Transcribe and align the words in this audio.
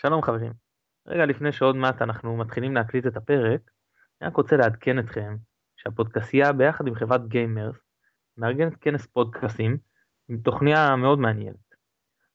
שלום 0.00 0.22
חברים. 0.22 0.52
רגע 1.06 1.26
לפני 1.26 1.52
שעוד 1.52 1.76
מעט 1.76 2.02
אנחנו 2.02 2.36
מתחילים 2.36 2.74
להקליט 2.74 3.06
את 3.06 3.16
הפרק, 3.16 3.60
אני 4.20 4.28
רק 4.28 4.36
רוצה 4.36 4.56
לעדכן 4.56 4.98
אתכם 4.98 5.36
שהפודקסייה 5.76 6.52
ביחד 6.52 6.86
עם 6.86 6.94
חברת 6.94 7.28
גיימרס 7.28 7.76
מארגנת 8.36 8.76
כנס 8.80 9.06
פודקאסים 9.06 9.78
עם 10.28 10.38
תוכניה 10.38 10.96
מאוד 10.96 11.18
מעניינת. 11.18 11.74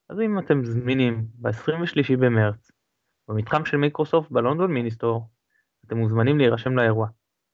אז 0.09 0.19
אם 0.19 0.39
אתם 0.39 0.65
זמינים 0.65 1.25
ב-23 1.35 2.17
במרץ 2.19 2.71
במתחם 3.27 3.65
של 3.65 3.77
מיקרוסופט 3.77 4.31
בלונדון 4.31 4.73
מיניסטור, 4.73 5.29
אתם 5.85 5.97
מוזמנים 5.97 6.37
להירשם 6.37 6.77
לאירוע. 6.77 7.07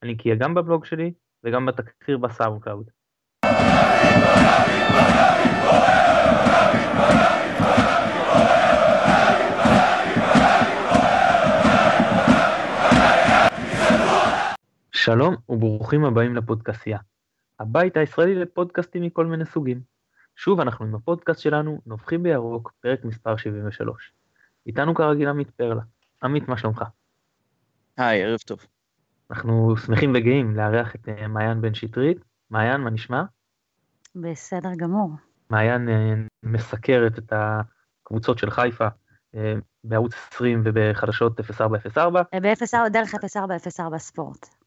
אני 0.03 0.17
אהיה 0.25 0.35
גם 0.35 0.53
בבלוג 0.53 0.85
שלי 0.85 1.13
וגם 1.43 1.65
בתקציר 1.65 2.17
ב 2.17 2.63
SoundCloud. 2.63 2.89
שלום 15.03 15.35
וברוכים 15.49 16.05
הבאים 16.05 16.35
לפודקאסייה, 16.35 16.99
הבית 17.59 17.97
הישראלי 17.97 18.35
לפודקאסטים 18.35 19.03
מכל 19.03 19.25
מיני 19.25 19.45
סוגים. 19.45 19.81
שוב 20.35 20.59
אנחנו 20.59 20.85
עם 20.85 20.95
הפודקאסט 20.95 21.39
שלנו, 21.39 21.81
נובחים 21.85 22.23
בירוק, 22.23 22.71
פרק 22.81 23.05
מספר 23.05 23.37
73. 23.37 24.11
איתנו 24.67 24.95
כרגיל 24.95 25.29
עמית 25.29 25.49
פרלה. 25.49 25.81
עמית, 26.23 26.47
מה 26.47 26.57
שלומך? 26.57 26.83
היי, 27.97 28.23
ערב 28.23 28.39
טוב. 28.39 28.65
אנחנו 29.31 29.77
שמחים 29.77 30.13
וגאים 30.15 30.55
לארח 30.55 30.95
את 30.95 31.09
אה, 31.09 31.27
מעיין 31.27 31.61
בן 31.61 31.73
שטרית. 31.73 32.17
מעיין, 32.49 32.81
מה 32.81 32.89
נשמע? 32.89 33.23
בסדר 34.15 34.71
גמור. 34.77 35.09
מעיין 35.49 35.89
אה, 35.89 36.13
מסקרת 36.43 37.19
את 37.19 37.33
הקבוצות 37.35 38.37
של 38.37 38.49
חיפה 38.49 38.87
אה, 39.35 39.53
בערוץ 39.83 40.13
20 40.33 40.61
ובחדשות 40.65 41.39
0404. 41.39 42.21
ב-04, 42.21 42.89
דרך 42.89 43.15
0404 43.15 43.97
ספורט. 43.97 44.58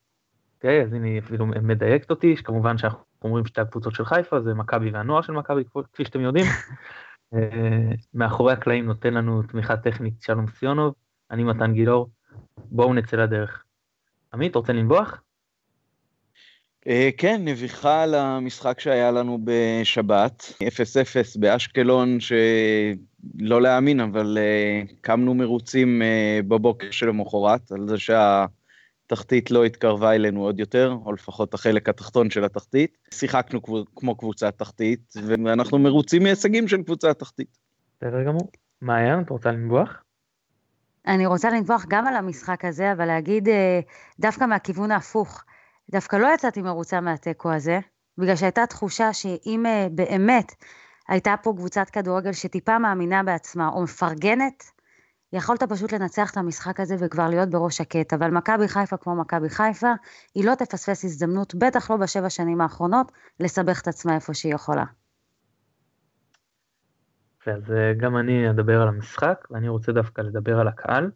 אוקיי, 0.65 0.83
אז 0.83 0.93
הנה 0.93 1.19
אפילו 1.19 1.47
מדייקת 1.47 2.11
אותי, 2.11 2.37
שכמובן 2.37 2.79
שאנחנו 2.79 3.05
אומרים 3.25 3.47
שתי 3.47 3.61
הקבוצות 3.61 3.95
של 3.95 4.05
חיפה, 4.05 4.41
זה 4.41 4.55
מכבי 4.55 4.91
והנוער 4.91 5.23
של 5.23 5.33
מכבי, 5.33 5.63
כפי 5.93 6.05
שאתם 6.05 6.21
יודעים. 6.21 6.47
מאחורי 8.15 8.53
הקלעים 8.53 8.87
נותן 8.87 9.15
לנו 9.15 9.43
תמיכה 9.43 9.77
טכנית 9.77 10.15
שלום 10.21 10.47
סיונוב, 10.59 10.95
אני 11.31 11.45
מתן 11.45 11.73
גילאור, 11.73 12.11
בואו 12.57 12.95
נצא 12.95 13.17
לדרך. 13.17 13.65
עמית, 14.35 14.55
רוצה 14.55 14.73
לנבוח? 14.73 15.23
אה, 16.87 17.11
כן, 17.17 17.41
נביכה 17.45 18.07
למשחק 18.07 18.81
שהיה 18.81 19.11
לנו 19.11 19.39
בשבת, 19.45 20.53
0-0 20.63 21.41
באשקלון, 21.41 22.19
שלא 22.21 23.63
להאמין, 23.63 24.01
אבל 24.01 24.39
אה, 24.41 24.83
קמנו 25.01 25.35
מרוצים 25.35 26.03
אה, 26.03 26.41
בבוקר 26.49 26.91
של 26.91 27.09
המחרת, 27.09 27.73
על 27.73 27.89
זה 27.89 27.99
שהתחתית 29.13 29.51
לא 29.51 29.65
התקרבה 29.65 30.15
אלינו 30.15 30.43
עוד 30.43 30.61
יותר, 30.61 30.97
או 31.05 31.13
לפחות 31.13 31.55
החלק 31.55 31.89
התחתון 31.89 32.31
של 32.31 32.45
התחתית. 32.45 32.99
שיחקנו 33.15 33.61
כמו 33.97 34.17
קבוצת 34.17 34.59
תחתית, 34.59 35.13
ואנחנו 35.45 35.79
מרוצים 35.79 36.23
מהישגים 36.23 36.69
של 36.69 36.83
קבוצת 36.83 37.19
תחתית. 37.19 37.59
בסדר 37.97 38.25
גמור. 38.27 38.51
מעיין, 38.83 39.21
את 39.21 39.31
רוצה 39.31 39.53
לנבוח? 39.53 40.03
אני 41.07 41.27
רוצה 41.27 41.51
לנבוח 41.51 41.85
גם 41.89 42.07
על 42.07 42.17
המשחק 42.17 42.65
הזה, 42.65 42.93
אבל 42.93 43.07
להגיד 43.07 43.49
דווקא 44.21 44.45
מהכיוון 44.45 44.91
ההפוך. 44.91 45.45
דווקא 45.91 46.17
לא 46.17 46.29
יצאתי 46.35 46.63
מרוצה 46.63 47.01
מהתיקו 47.01 47.53
הזה, 47.53 47.81
בגלל 48.19 48.37
שהייתה 48.37 48.67
תחושה 48.67 49.13
שאם 49.13 49.67
אה, 49.67 49.87
באמת 49.91 50.53
הייתה 51.09 51.35
פה 51.43 51.53
קבוצת 51.57 51.91
כדורגל 51.91 52.33
שטיפה 52.33 52.79
מאמינה 52.79 53.23
בעצמה 53.23 53.69
או 53.69 53.83
מפרגנת, 53.83 54.65
יכולת 55.33 55.63
פשוט 55.63 55.93
לנצח 55.93 56.31
את 56.31 56.37
המשחק 56.37 56.81
הזה 56.81 56.97
וכבר 56.99 57.29
להיות 57.29 57.51
בראש 57.51 57.77
שקט, 57.77 58.13
אבל 58.13 58.31
מכבי 58.31 58.69
חיפה 58.69 58.97
כמו 58.97 59.17
מכבי 59.17 59.51
חיפה, 59.51 59.93
היא 60.35 60.45
לא 60.47 60.55
תפספס 60.55 61.05
הזדמנות, 61.05 61.55
בטח 61.55 61.91
לא 61.91 61.97
בשבע 61.97 62.31
שנים 62.31 62.61
האחרונות, 62.61 63.13
לסבך 63.41 63.81
את 63.81 63.89
עצמה 63.89 64.15
איפה 64.15 64.35
שהיא 64.35 64.55
יכולה. 64.55 64.85
אז 67.47 67.73
אה, 67.73 67.93
גם 67.97 68.17
אני 68.17 68.51
אדבר 68.51 68.83
על 68.83 68.89
המשחק, 68.89 69.47
ואני 69.51 69.69
רוצה 69.69 69.93
דווקא 69.93 70.21
לדבר 70.21 70.61
על 70.61 70.69
הקהל. 70.69 71.11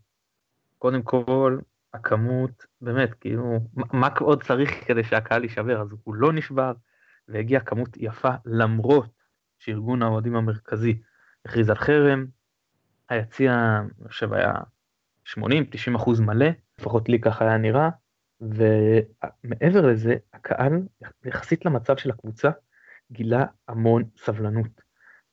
קודם 0.78 1.02
כל, 1.02 1.58
הכמות, 1.94 2.66
באמת, 2.80 3.14
כאילו, 3.14 3.60
מה 3.92 4.08
עוד 4.20 4.42
צריך 4.42 4.70
כדי 4.86 5.04
שהקהל 5.04 5.42
יישבר? 5.42 5.80
אז 5.80 5.88
הוא 6.04 6.14
לא 6.14 6.32
נשבר, 6.32 6.72
והגיעה 7.28 7.62
כמות 7.62 7.88
יפה 7.96 8.30
למרות 8.44 9.10
שארגון 9.58 10.02
האוהדים 10.02 10.36
המרכזי 10.36 10.98
הכריז 11.44 11.70
על 11.70 11.76
חרם. 11.76 12.26
היציע, 13.08 13.80
אני 14.00 14.08
חושב, 14.08 14.32
היה 14.32 14.52
80-90 15.28 15.96
אחוז 15.96 16.20
מלא, 16.20 16.46
לפחות 16.80 17.08
לי 17.08 17.20
ככה 17.20 17.44
היה 17.44 17.58
נראה, 17.58 17.88
ומעבר 18.40 19.86
לזה, 19.86 20.16
הקהל, 20.32 20.72
יחסית 21.24 21.64
למצב 21.64 21.96
של 21.96 22.10
הקבוצה, 22.10 22.50
גילה 23.12 23.44
המון 23.68 24.04
סבלנות. 24.16 24.80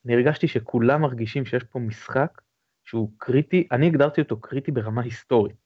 אני 0.06 0.14
הרגשתי 0.14 0.48
שכולם 0.48 1.02
מרגישים 1.02 1.44
שיש 1.44 1.64
פה 1.64 1.78
משחק 1.78 2.40
שהוא 2.84 3.10
קריטי, 3.18 3.68
אני 3.72 3.86
הגדרתי 3.86 4.20
אותו 4.20 4.40
קריטי 4.40 4.72
ברמה 4.72 5.02
היסטורית. 5.02 5.56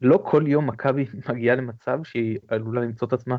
לא 0.00 0.22
כל 0.26 0.44
יום 0.46 0.66
מכבי 0.66 1.06
מגיעה 1.28 1.56
למצב 1.56 1.98
שהיא 2.04 2.38
עלולה 2.48 2.80
למצוא 2.80 3.08
את 3.08 3.12
עצמה 3.12 3.36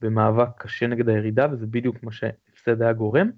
במאבק 0.00 0.48
קשה 0.58 0.86
נגד 0.86 1.08
הירידה, 1.08 1.46
וזה 1.52 1.66
בדיוק 1.66 2.02
מה 2.02 2.12
שהפסד 2.12 2.82
היה 2.82 2.92
גורם. 2.92 3.30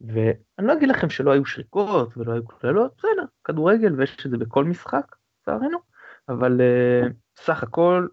ואני 0.00 0.66
לא 0.66 0.72
אגיד 0.72 0.88
לכם 0.88 1.10
שלא 1.10 1.30
היו 1.30 1.46
שריקות 1.46 2.16
ולא 2.16 2.32
היו 2.32 2.46
קללות, 2.46 2.92
בסדר, 2.98 3.24
כדורגל 3.44 3.94
ויש 3.94 4.26
את 4.26 4.30
זה 4.30 4.38
בכל 4.38 4.64
משחק, 4.64 5.16
לצערנו, 5.42 5.78
אבל 6.28 6.60
uh, 6.60 7.12
סך 7.36 7.62
הכל, 7.62 8.06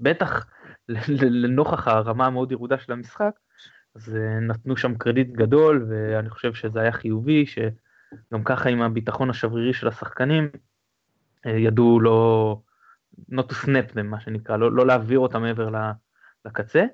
בטח 0.00 0.46
לנוכח 1.18 1.88
הרמה 1.88 2.26
המאוד 2.26 2.52
ירודה 2.52 2.78
של 2.78 2.92
המשחק, 2.92 3.32
אז 3.94 4.08
uh, 4.08 4.40
נתנו 4.40 4.76
שם 4.76 4.94
קרדיט 4.94 5.28
גדול, 5.28 5.86
ואני 5.88 6.30
חושב 6.30 6.54
שזה 6.54 6.80
היה 6.80 6.92
חיובי, 6.92 7.46
שגם 7.46 8.44
ככה 8.44 8.68
עם 8.68 8.82
הביטחון 8.82 9.30
השברירי 9.30 9.72
של 9.72 9.88
השחקנים, 9.88 10.50
אה, 11.46 11.50
ידעו 11.50 12.00
לא, 12.00 12.60
not 13.32 13.44
to 13.50 13.54
snap 13.64 13.94
them 13.94 14.02
מה 14.02 14.20
שנקרא, 14.20 14.56
לא, 14.56 14.72
לא 14.72 14.86
להעביר 14.86 15.18
אותם 15.18 15.42
מעבר 15.42 15.70
לקצה, 16.44 16.84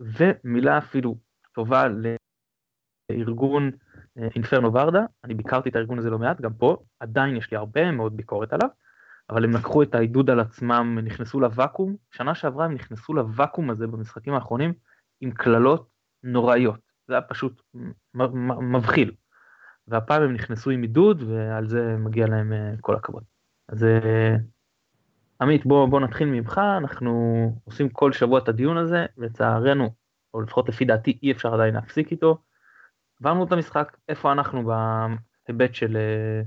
ומילה 0.00 0.78
אפילו 0.78 1.16
טובה 1.52 1.88
אינפרנו 4.34 4.76
אה, 4.76 4.82
ורדה, 4.82 5.04
אני 5.24 5.34
ביקרתי 5.34 5.68
את 5.68 5.76
הארגון 5.76 5.98
הזה 5.98 6.10
לא 6.10 6.18
מעט, 6.18 6.40
גם 6.40 6.52
פה, 6.54 6.76
עדיין 7.00 7.36
יש 7.36 7.50
לי 7.50 7.56
הרבה 7.56 7.92
מאוד 7.92 8.16
ביקורת 8.16 8.52
עליו, 8.52 8.68
אבל 9.30 9.44
הם 9.44 9.50
לקחו 9.50 9.82
את 9.82 9.94
העידוד 9.94 10.30
על 10.30 10.40
עצמם, 10.40 10.98
נכנסו 11.02 11.40
לוואקום, 11.40 11.96
שנה 12.10 12.34
שעברה 12.34 12.64
הם 12.64 12.74
נכנסו 12.74 13.14
לוואקום 13.14 13.70
הזה 13.70 13.86
במשחקים 13.86 14.34
האחרונים 14.34 14.72
עם 15.20 15.30
קללות 15.30 15.88
נוראיות, 16.22 16.80
זה 17.08 17.14
היה 17.14 17.22
פשוט 17.22 17.62
מבחיל, 18.60 19.12
והפעם 19.88 20.22
הם 20.22 20.32
נכנסו 20.32 20.70
עם 20.70 20.82
עידוד 20.82 21.22
ועל 21.22 21.68
זה 21.68 21.96
מגיע 21.98 22.26
להם 22.26 22.52
אה, 22.52 22.72
כל 22.80 22.94
הכבוד. 22.94 23.22
אז 23.68 23.84
אה, 23.84 24.36
עמית, 25.40 25.66
בוא, 25.66 25.86
בוא 25.86 26.00
נתחיל 26.00 26.28
ממך, 26.28 26.60
אנחנו 26.78 27.12
עושים 27.64 27.88
כל 27.88 28.12
שבוע 28.12 28.38
את 28.38 28.48
הדיון 28.48 28.76
הזה, 28.76 29.06
לצערנו, 29.16 29.94
או 30.34 30.40
לפחות 30.40 30.68
לפי 30.68 30.84
דעתי, 30.84 31.18
אי 31.22 31.32
אפשר 31.32 31.54
עדיין 31.54 31.74
להפסיק 31.74 32.10
איתו. 32.10 32.42
עברנו 33.22 33.44
את 33.44 33.52
המשחק, 33.52 33.96
איפה 34.08 34.32
אנחנו 34.32 34.62
בהיבט 35.46 35.74
של 35.74 35.96
אה, 35.96 36.42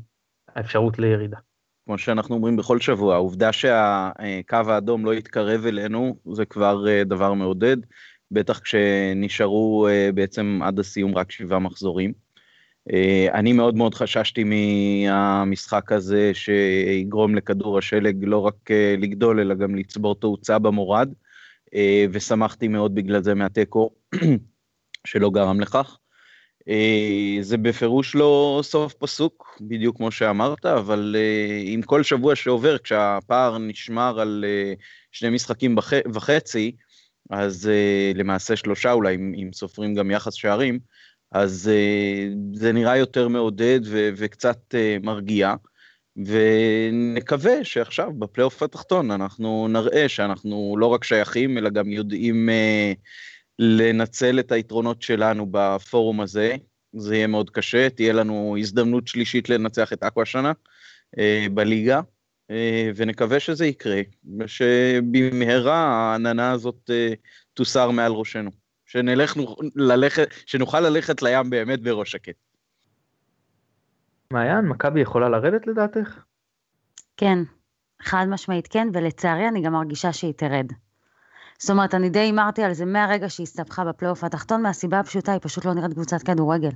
האפשרות 0.56 1.00
לירידה? 1.00 1.38
כמו 1.86 1.98
שאנחנו 1.98 2.36
אומרים 2.36 2.56
בכל 2.58 2.80
שבוע, 2.80 3.16
העובדה 3.16 3.52
שהקו 3.52 4.58
האדום 4.68 5.06
לא 5.06 5.14
יתקרב 5.14 5.66
אלינו, 5.66 6.16
זה 6.34 6.46
כבר 6.46 6.88
אה, 6.88 7.04
דבר 7.04 7.34
מעודד, 7.34 7.78
בטח 8.32 8.60
כשנשארו 8.60 9.88
בעצם 10.14 10.60
עד 10.64 10.80
הסיום 10.80 11.18
רק 11.18 11.32
שבעה 11.32 11.60
מחזורים. 11.60 12.14
אה, 12.94 13.28
אני 13.34 13.54
מאוד 13.54 13.76
מאוד 13.76 13.96
חששתי 13.96 14.44
מהמשחק 14.44 15.92
הזה 15.92 16.32
שיגרום 16.34 17.36
לכדור 17.36 17.78
השלג 17.78 18.24
לא 18.26 18.38
רק 18.38 18.72
אה, 18.72 18.96
לגדול 18.98 19.40
אלא 19.40 19.56
גם 19.56 19.76
לצבור 19.76 20.16
תאוצה 20.16 20.60
במורד, 20.60 21.14
אה, 21.76 22.06
ושמחתי 22.12 22.68
מאוד 22.68 22.96
בגלל 22.96 23.24
זה 23.24 23.34
מהתיקו 23.34 23.90
שלא 25.08 25.30
גרם 25.30 25.60
לכך. 25.60 25.98
זה 27.42 27.58
בפירוש 27.58 28.16
לא 28.16 28.60
סוף 28.64 28.94
פסוק, 28.94 29.58
בדיוק 29.62 29.98
כמו 29.98 30.12
שאמרת, 30.12 30.66
אבל 30.66 31.16
עם 31.66 31.82
כל 31.82 32.04
שבוע 32.04 32.36
שעובר, 32.36 32.78
כשהפער 32.78 33.58
נשמר 33.58 34.20
על 34.20 34.46
שני 35.12 35.30
משחקים 35.30 35.76
וחצי, 36.14 36.76
אז 37.30 37.70
למעשה 38.16 38.56
שלושה 38.56 38.92
אולי, 38.92 39.16
אם 39.16 39.50
סופרים 39.54 39.96
גם 39.96 40.12
יחס 40.12 40.34
שערים, 40.34 40.80
אז 41.32 41.72
זה 42.54 42.72
נראה 42.72 42.98
יותר 42.98 43.28
מעודד 43.28 43.80
ו- 43.86 44.10
וקצת 44.16 44.76
מרגיע, 45.04 45.54
ונקווה 46.26 47.64
שעכשיו 47.64 48.14
בפלייאוף 48.20 48.64
התחתון 48.64 49.12
אנחנו 49.12 49.68
נראה 49.68 50.10
שאנחנו 50.10 50.76
לא 50.80 50.86
רק 50.86 51.04
שייכים, 51.04 51.58
אלא 51.58 51.70
גם 51.70 51.92
יודעים 51.92 52.50
uh, 52.50 52.98
לנצל 53.60 54.40
את 54.40 54.52
היתרונות 54.52 55.02
שלנו 55.02 55.48
בפורום 55.52 56.22
הזה. 56.22 56.56
זה 56.94 57.16
יהיה 57.16 57.28
מאוד 57.28 57.50
קשה, 57.50 57.90
תהיה 57.90 58.14
לנו 58.14 58.56
הזדמנות 58.60 59.08
שלישית 59.08 59.50
לנצח 59.50 59.94
את 59.94 60.04
אקו 60.04 60.22
השנה, 60.22 60.52
אה, 61.20 61.46
בליגה, 61.54 62.02
אה, 62.52 62.90
ונקווה 62.96 63.40
שזה 63.40 63.66
יקרה, 63.66 64.02
ושבמהרה 64.40 65.78
העננה 65.78 66.52
הזאת 66.52 66.90
אה, 66.90 67.14
תוסר 67.54 67.92
מעל 67.92 68.12
ראשנו. 68.12 68.52
שנלך, 68.86 69.38
ללכת, 69.76 70.28
שנוכל 70.46 70.80
ללכת 70.80 71.22
לים 71.22 71.50
באמת 71.50 71.82
בראש 71.82 72.12
שקט. 72.12 72.36
מעיין, 74.34 74.66
מכבי 74.66 75.02
יכולה 75.02 75.30
לרדת 75.30 75.68
לדעתך? 75.68 76.24
כן, 77.18 77.40
חד 78.02 78.26
משמעית 78.30 78.68
כן, 78.68 78.88
ולצערי 78.94 79.48
אני 79.48 79.62
גם 79.62 79.74
מרגישה 79.74 80.14
שהיא 80.14 80.34
תרד. 80.34 80.72
זאת 81.60 81.70
אומרת, 81.70 81.94
אני 81.94 82.10
די 82.10 82.20
הימרתי 82.20 82.64
על 82.64 82.74
זה 82.74 82.86
מהרגע 82.86 83.30
שהיא 83.30 83.44
הסתבכה 83.44 83.86
בפלייאוף 83.86 84.24
התחתון, 84.24 84.62
מהסיבה 84.62 85.00
הפשוטה, 85.00 85.32
היא 85.32 85.40
פשוט 85.44 85.66
לא 85.66 85.74
נראית 85.74 85.94
קבוצת 85.94 86.24
כדורגל. 86.24 86.70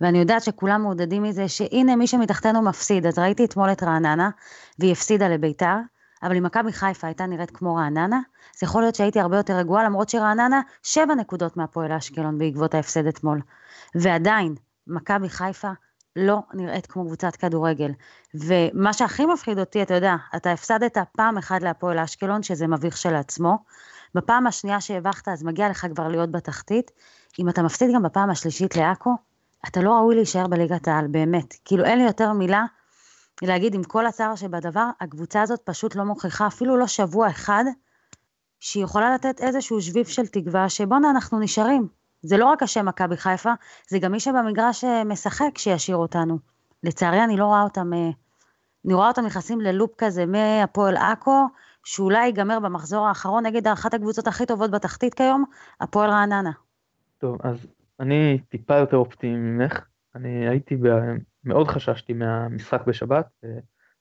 ואני 0.00 0.18
יודעת 0.18 0.42
שכולם 0.42 0.82
מעודדים 0.82 1.22
מזה 1.22 1.48
שהנה 1.48 1.96
מי 1.96 2.06
שמתחתנו 2.06 2.62
מפסיד, 2.62 3.06
אז 3.06 3.18
ראיתי 3.18 3.44
אתמול 3.44 3.72
את 3.72 3.82
רעננה, 3.82 4.30
והיא 4.78 4.92
הפסידה 4.92 5.28
לביתר, 5.28 5.76
אבל 6.22 6.36
אם 6.36 6.42
מכבי 6.42 6.72
חיפה 6.72 7.06
הייתה 7.06 7.26
נראית 7.26 7.50
כמו 7.50 7.74
רעננה, 7.74 8.20
אז 8.56 8.62
יכול 8.62 8.82
להיות 8.82 8.94
שהייתי 8.94 9.20
הרבה 9.20 9.36
יותר 9.36 9.56
רגועה, 9.56 9.84
למרות 9.84 10.08
שרעננה 10.08 10.60
שבע 10.82 11.14
נקודות 11.14 11.56
מהפועל 11.56 11.92
אשקלון 11.92 12.38
בעקבות 12.38 12.74
ההפסד 12.74 13.06
אתמול. 13.06 13.40
ועדיין, 13.94 14.54
מכבי 14.86 15.28
חיפה 15.28 15.70
לא 16.16 16.38
נראית 16.54 16.86
כמו 16.86 17.06
קבוצת 17.06 17.36
כדורגל. 17.36 17.90
ומה 18.34 18.92
שהכי 18.92 19.26
מפחיד 19.26 19.58
אותי, 19.58 19.82
אתה 19.82 19.94
יודע, 19.94 20.14
אתה 20.36 20.52
הפסדת 20.52 20.98
פעם 21.16 21.38
אחת 21.38 21.62
להפועל 21.62 21.98
אשקלון, 21.98 22.42
שזה 22.42 22.66
מביך 22.66 22.96
שלעצמו. 22.96 23.58
בפעם 24.14 24.46
השנייה 24.46 24.80
שהבכת, 24.80 25.28
אז 25.28 25.42
מגיע 25.42 25.68
לך 25.68 25.86
כבר 25.94 26.08
להיות 26.08 26.30
בתחתית. 26.30 26.90
אם 27.38 27.48
אתה 27.48 27.62
מפסיד 27.62 27.90
גם 27.94 28.02
בפעם 28.02 28.30
השלישית 28.30 28.76
לעכו, 28.76 29.16
אתה 29.68 29.82
לא 29.82 29.90
ראוי 29.90 30.14
להישאר 30.14 30.46
בליגת 30.46 30.88
העל, 30.88 31.06
באמת. 31.06 31.54
כאילו 31.64 31.84
אין 31.84 31.98
לי 31.98 32.04
יותר 32.04 32.32
מילה 32.32 32.64
להגיד 33.42 33.74
עם 33.74 33.84
כל 33.84 34.06
הצער 34.06 34.34
שבדבר, 34.34 34.86
הקבוצה 35.00 35.42
הזאת 35.42 35.60
פשוט 35.64 35.96
לא 35.96 36.04
מוכיחה 36.04 36.46
אפילו 36.46 36.76
לא 36.76 36.86
שבוע 36.86 37.30
אחד, 37.30 37.64
שהיא 38.60 38.84
יכולה 38.84 39.14
לתת 39.14 39.40
איזשהו 39.40 39.80
שביב 39.80 40.06
של 40.06 40.26
תקווה 40.26 40.68
שבואנה 40.68 41.10
אנחנו 41.10 41.40
נשארים. 41.40 41.88
זה 42.22 42.36
לא 42.36 42.46
רק 42.46 42.62
השם 42.62 42.86
מכבי 42.86 43.16
חיפה, 43.16 43.52
זה 43.88 43.98
גם 43.98 44.12
מי 44.12 44.20
שבמגרש 44.20 44.84
אה, 44.84 45.04
משחק 45.04 45.58
שישאיר 45.58 45.96
אותנו. 45.96 46.38
לצערי 46.82 47.24
אני 47.24 47.36
לא 47.36 47.44
רואה 47.44 47.62
אותם, 47.62 47.92
אה, 47.92 48.10
אני 48.84 48.94
רואה 48.94 49.08
אותם 49.08 49.26
נכנסים 49.26 49.60
ללופ 49.60 49.90
כזה 49.98 50.26
מהפועל 50.26 50.96
עכו, 50.96 51.46
שאולי 51.84 52.26
ייגמר 52.26 52.60
במחזור 52.60 53.06
האחרון 53.06 53.46
נגד 53.46 53.66
אחת 53.66 53.94
הקבוצות 53.94 54.26
הכי 54.26 54.46
טובות 54.46 54.70
בתחתית 54.70 55.14
כיום, 55.14 55.44
הפועל 55.80 56.10
רעננה. 56.10 56.50
טוב, 57.18 57.38
אז 57.42 57.66
אני 58.00 58.38
טיפה 58.48 58.76
יותר 58.76 58.96
אופטימי 58.96 59.36
ממך. 59.36 59.80
אני 60.14 60.48
הייתי, 60.48 60.76
ב... 60.76 60.88
מאוד 61.44 61.68
חששתי 61.68 62.12
מהמשחק 62.12 62.86
בשבת, 62.86 63.26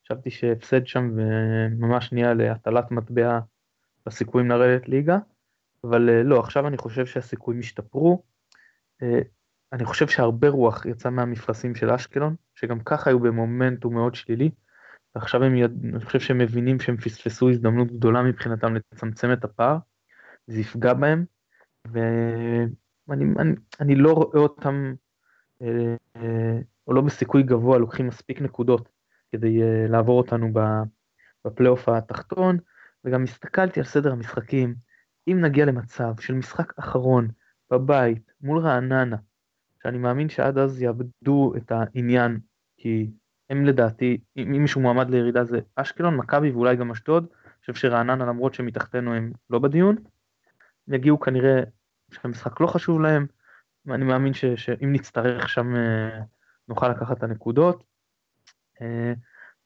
חשבתי 0.06 0.32
שהפסד 0.32 0.88
שם 0.88 1.12
וממש 1.16 2.12
נהיה 2.12 2.34
להטלת 2.34 2.92
מטבע 2.92 3.40
בסיכויים 4.06 4.50
לרדת 4.50 4.90
ליגה, 4.90 5.18
אבל 5.84 6.10
אה, 6.10 6.24
לא, 6.24 6.40
עכשיו 6.40 6.68
אני 6.68 6.78
חושב 6.78 7.06
שהסיכויים 7.06 7.60
השתפרו. 7.60 8.24
אה, 9.02 9.20
אני 9.74 9.86
חושב 9.86 10.08
שהרבה 10.08 10.50
רוח 10.50 10.86
יצא 10.86 11.10
מהמפרשים 11.10 11.76
של 11.76 11.90
אשקלון, 11.90 12.36
שגם 12.56 12.80
ככה 12.80 13.10
היו 13.10 13.20
במומנטום 13.20 13.94
מאוד 13.94 14.16
שלילי, 14.16 14.50
ועכשיו 15.16 15.44
הם, 15.44 15.56
יד... 15.56 15.72
אני 15.84 16.06
חושב 16.06 16.20
שהם 16.20 16.38
מבינים 16.38 16.80
שהם 16.80 16.98
פספסו 16.98 17.50
הזדמנות 17.50 17.88
גדולה 17.92 18.24
מבחינתם 18.24 18.76
לצמצם 18.76 19.34
את 19.34 19.44
הפער, 19.44 19.78
זה 20.48 20.60
יפגע 20.60 20.94
בהם, 20.94 21.26
ו... 21.94 22.00
אני, 23.12 23.26
אני, 23.80 23.96
לא 23.96 24.14
רואה 24.14 24.40
אותם, 24.40 24.94
אה, 25.62 25.96
אה, 26.16 26.60
או 26.88 26.94
לא 26.94 27.02
בסיכוי 27.02 27.44
גבוה, 27.44 27.78
לוקחים 27.78 28.08
מספיק 28.08 28.42
נקודות 28.42 28.90
כדי 29.32 29.64
אה, 29.64 29.88
לעבור 29.90 30.18
אותנו 30.18 30.50
בפלייאוף 31.46 31.90
התחתון, 31.90 32.58
וגם 33.06 33.24
הסתכלתי 33.24 33.80
על 33.80 33.86
סדר 33.86 34.12
המשחקים, 34.12 34.76
אם 35.28 35.42
נגיע 35.42 35.66
למצב 35.66 36.14
של 36.20 36.34
משחק 36.34 36.80
אחרון 36.80 37.28
בבית 37.72 38.32
מול 38.42 38.60
רעננה, 38.60 39.18
שאני 39.84 39.98
מאמין 39.98 40.30
שעד 40.30 40.58
אז 40.58 40.82
יאבדו 40.82 41.54
את 41.58 41.72
העניין, 41.72 42.40
כי 42.78 43.12
הם 43.52 43.66
לדעתי, 43.66 44.18
אם 44.38 44.56
מישהו 44.62 44.82
מועמד 44.82 45.10
לירידה 45.10 45.44
זה 45.44 45.60
אשקלון, 45.76 46.16
מכבי 46.16 46.52
ואולי 46.52 46.76
גם 46.76 46.92
אשדוד, 46.92 47.26
אני 47.46 47.60
חושב 47.62 47.74
שרעננה 47.74 48.26
למרות 48.26 48.54
שמתחתנו 48.54 49.14
הם 49.14 49.32
לא 49.50 49.60
בדיון, 49.60 49.96
יגיעו 50.88 51.20
כנראה 51.20 51.64
שהמשחק 52.12 52.62
לא 52.62 52.68
חשוב 52.68 53.02
להם, 53.02 53.26
ואני 53.86 54.06
מאמין 54.06 54.34
ש, 54.34 54.46
שאם 54.46 54.94
נצטרך 54.94 55.50
שם 55.50 55.76
אה, 55.76 56.20
נוכל 56.68 56.90
לקחת 56.90 57.18
את 57.18 57.24
הנקודות. 57.24 57.84
אה, 58.82 59.14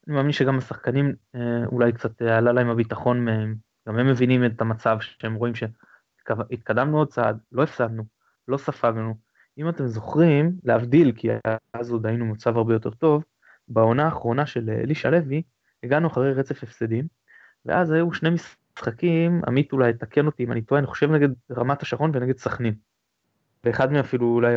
אני 0.06 0.14
מאמין 0.14 0.32
שגם 0.32 0.58
השחקנים 0.58 1.14
אה, 1.34 1.66
אולי 1.66 1.92
קצת 1.92 2.22
עלה 2.22 2.52
להם 2.52 2.68
הביטחון 2.68 3.24
מהם, 3.24 3.54
גם 3.88 3.98
הם 3.98 4.06
מבינים 4.06 4.44
את 4.46 4.60
המצב 4.60 4.98
שהם 5.00 5.34
רואים 5.34 5.54
שהתקדמנו 5.54 6.98
עוד 6.98 7.08
צעד, 7.08 7.38
לא 7.52 7.62
הפסדנו, 7.62 8.04
לא 8.48 8.56
ספגנו. 8.56 9.14
אם 9.58 9.68
אתם 9.68 9.86
זוכרים, 9.86 10.56
להבדיל, 10.64 11.12
כי 11.16 11.28
אז 11.72 11.90
עוד 11.90 12.06
היינו 12.06 12.24
במצב 12.24 12.56
הרבה 12.56 12.72
יותר 12.72 12.90
טוב, 12.90 13.22
בעונה 13.68 14.04
האחרונה 14.04 14.46
של 14.46 14.70
אלישע 14.70 15.10
לוי, 15.10 15.42
הגענו 15.82 16.08
אחרי 16.08 16.32
רצף 16.32 16.62
הפסדים, 16.62 17.06
ואז 17.64 17.90
היו 17.90 18.12
שני 18.12 18.30
משחקים, 18.30 19.40
עמית 19.46 19.72
אולי 19.72 19.92
תקן 19.92 20.26
אותי 20.26 20.44
אם 20.44 20.52
אני 20.52 20.62
טועה, 20.62 20.78
אני 20.78 20.86
חושב 20.86 21.10
נגד 21.10 21.28
רמת 21.50 21.82
השרון 21.82 22.10
ונגד 22.14 22.38
סכנין. 22.38 22.74
ואחד 23.64 23.92
מהם 23.92 24.00
אפילו 24.00 24.26
אולי 24.26 24.56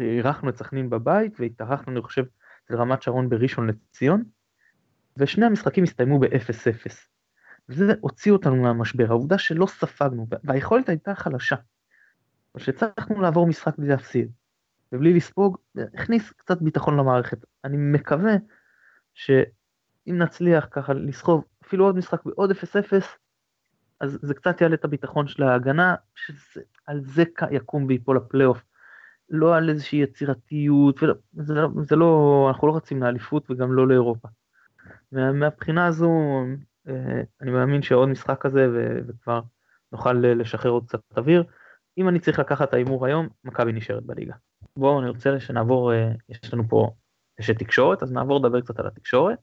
אירחנו 0.00 0.48
את 0.48 0.56
סכנין 0.56 0.90
בבית, 0.90 1.40
והתארחנו 1.40 1.92
אני 1.92 2.02
חושב 2.02 2.24
אצל 2.64 2.76
רמת 2.76 3.02
שרון 3.02 3.28
בראשון 3.28 3.70
לציון, 3.70 4.24
ושני 5.16 5.46
המשחקים 5.46 5.84
הסתיימו 5.84 6.18
ב-0-0. 6.18 6.90
וזה 7.68 7.92
הוציא 8.00 8.32
אותנו 8.32 8.56
מהמשבר, 8.56 9.06
העובדה 9.08 9.38
שלא 9.38 9.66
ספגנו, 9.66 10.26
והיכולת 10.44 10.88
הייתה 10.88 11.14
חלשה. 11.14 11.56
שהצלחנו 12.58 13.20
לעבור 13.20 13.46
משחק 13.46 13.78
בלי 13.78 13.88
להפסיד, 13.88 14.30
ובלי 14.92 15.14
לספוג, 15.14 15.56
הכניס 15.94 16.32
קצת 16.32 16.62
ביטחון 16.62 16.96
למערכת. 16.96 17.38
אני 17.64 17.76
מקווה 17.76 18.32
שאם 19.14 20.18
נצליח 20.18 20.68
ככה 20.70 20.92
לסחוב 20.92 21.44
אפילו 21.64 21.84
עוד 21.84 21.96
משחק 21.96 22.24
בעוד 22.24 22.50
0-0, 22.50 22.54
אז 24.00 24.18
זה 24.22 24.34
קצת 24.34 24.60
יעלה 24.60 24.74
את 24.74 24.84
הביטחון 24.84 25.28
של 25.28 25.42
ההגנה, 25.42 25.94
שעל 26.14 27.00
זה 27.00 27.24
יקום 27.50 27.86
ויפול 27.88 28.16
הפלייאוף. 28.16 28.62
לא 29.30 29.56
על 29.56 29.70
איזושהי 29.70 29.98
יצירתיות, 29.98 31.02
ולא, 31.02 31.14
זה, 31.32 31.54
לא, 31.54 31.68
זה 31.82 31.96
לא, 31.96 32.46
אנחנו 32.48 32.68
לא 32.68 32.76
רצים 32.76 33.02
לאליפות 33.02 33.50
וגם 33.50 33.72
לא 33.72 33.88
לאירופה. 33.88 34.28
מהבחינה 35.12 35.86
הזו, 35.86 36.10
אה, 36.88 37.22
אני 37.40 37.50
מאמין 37.50 37.82
שעוד 37.82 38.08
משחק 38.08 38.40
כזה 38.40 38.66
וכבר 39.06 39.40
נוכל 39.92 40.12
לשחרר 40.12 40.70
עוד 40.70 40.86
קצת 40.88 41.00
אוויר. 41.16 41.44
אם 41.98 42.08
אני 42.08 42.20
צריך 42.20 42.38
לקחת 42.38 42.68
את 42.68 42.74
ההימור 42.74 43.06
היום, 43.06 43.28
מכבי 43.44 43.72
נשארת 43.72 44.02
בליגה. 44.02 44.34
בואו 44.76 45.00
אני 45.00 45.08
רוצה 45.08 45.40
שנעבור, 45.40 45.92
אה, 45.92 46.12
יש 46.28 46.54
לנו 46.54 46.68
פה, 46.68 46.90
יש 47.40 47.50
תקשורת, 47.50 48.02
אז 48.02 48.12
נעבור 48.12 48.38
לדבר 48.38 48.60
קצת 48.60 48.78
על 48.78 48.86
התקשורת. 48.86 49.38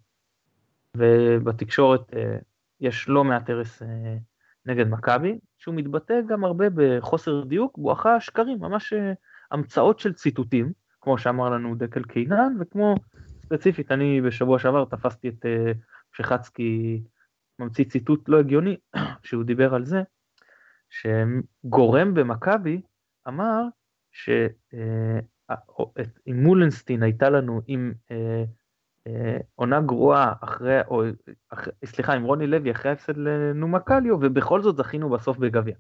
ובתקשורת 0.97 2.13
אה, 2.13 2.37
יש 2.79 3.09
לא 3.09 3.23
מעט 3.23 3.49
הרס 3.49 3.81
אה, 3.81 4.17
נגד 4.65 4.87
מכבי, 4.87 5.39
שהוא 5.57 5.75
מתבטא 5.75 6.13
גם 6.27 6.43
הרבה 6.43 6.65
בחוסר 6.75 7.43
דיוק, 7.43 7.77
בואכה 7.77 8.19
שקרים, 8.19 8.59
ממש 8.59 8.93
המצאות 9.51 9.99
של 9.99 10.13
ציטוטים, 10.13 10.71
כמו 11.01 11.17
שאמר 11.17 11.49
לנו 11.49 11.75
דקל 11.75 12.03
קינן, 12.03 12.53
וכמו 12.59 12.95
ספציפית, 13.41 13.91
אני 13.91 14.21
בשבוע 14.21 14.59
שעבר 14.59 14.85
תפסתי 14.85 15.29
את 15.29 15.45
שחצקי 16.13 17.03
ממציא 17.59 17.85
ציטוט 17.85 18.29
לא 18.29 18.39
הגיוני, 18.39 18.77
שהוא 19.23 19.43
דיבר 19.43 19.73
על 19.73 19.85
זה, 19.85 20.01
שגורם 20.89 22.13
במכבי 22.13 22.81
אמר 23.27 23.63
שאם 24.17 25.23
מולנסטין 26.43 27.03
הייתה 27.03 27.29
לנו 27.29 27.61
עם 27.67 27.93
אה, 28.11 28.43
עונה 29.55 29.81
גרועה 29.81 30.33
אחרי, 30.41 30.81
או 30.87 31.03
אחרי, 31.49 31.73
סליחה, 31.85 32.13
עם 32.13 32.23
רוני 32.23 32.47
לוי 32.47 32.71
אחרי 32.71 32.91
ההפסד 32.91 33.17
לנומה 33.17 33.79
קליו, 33.79 34.17
ובכל 34.21 34.61
זאת 34.61 34.77
זכינו 34.77 35.09
בסוף 35.09 35.37
בגביע. 35.37 35.75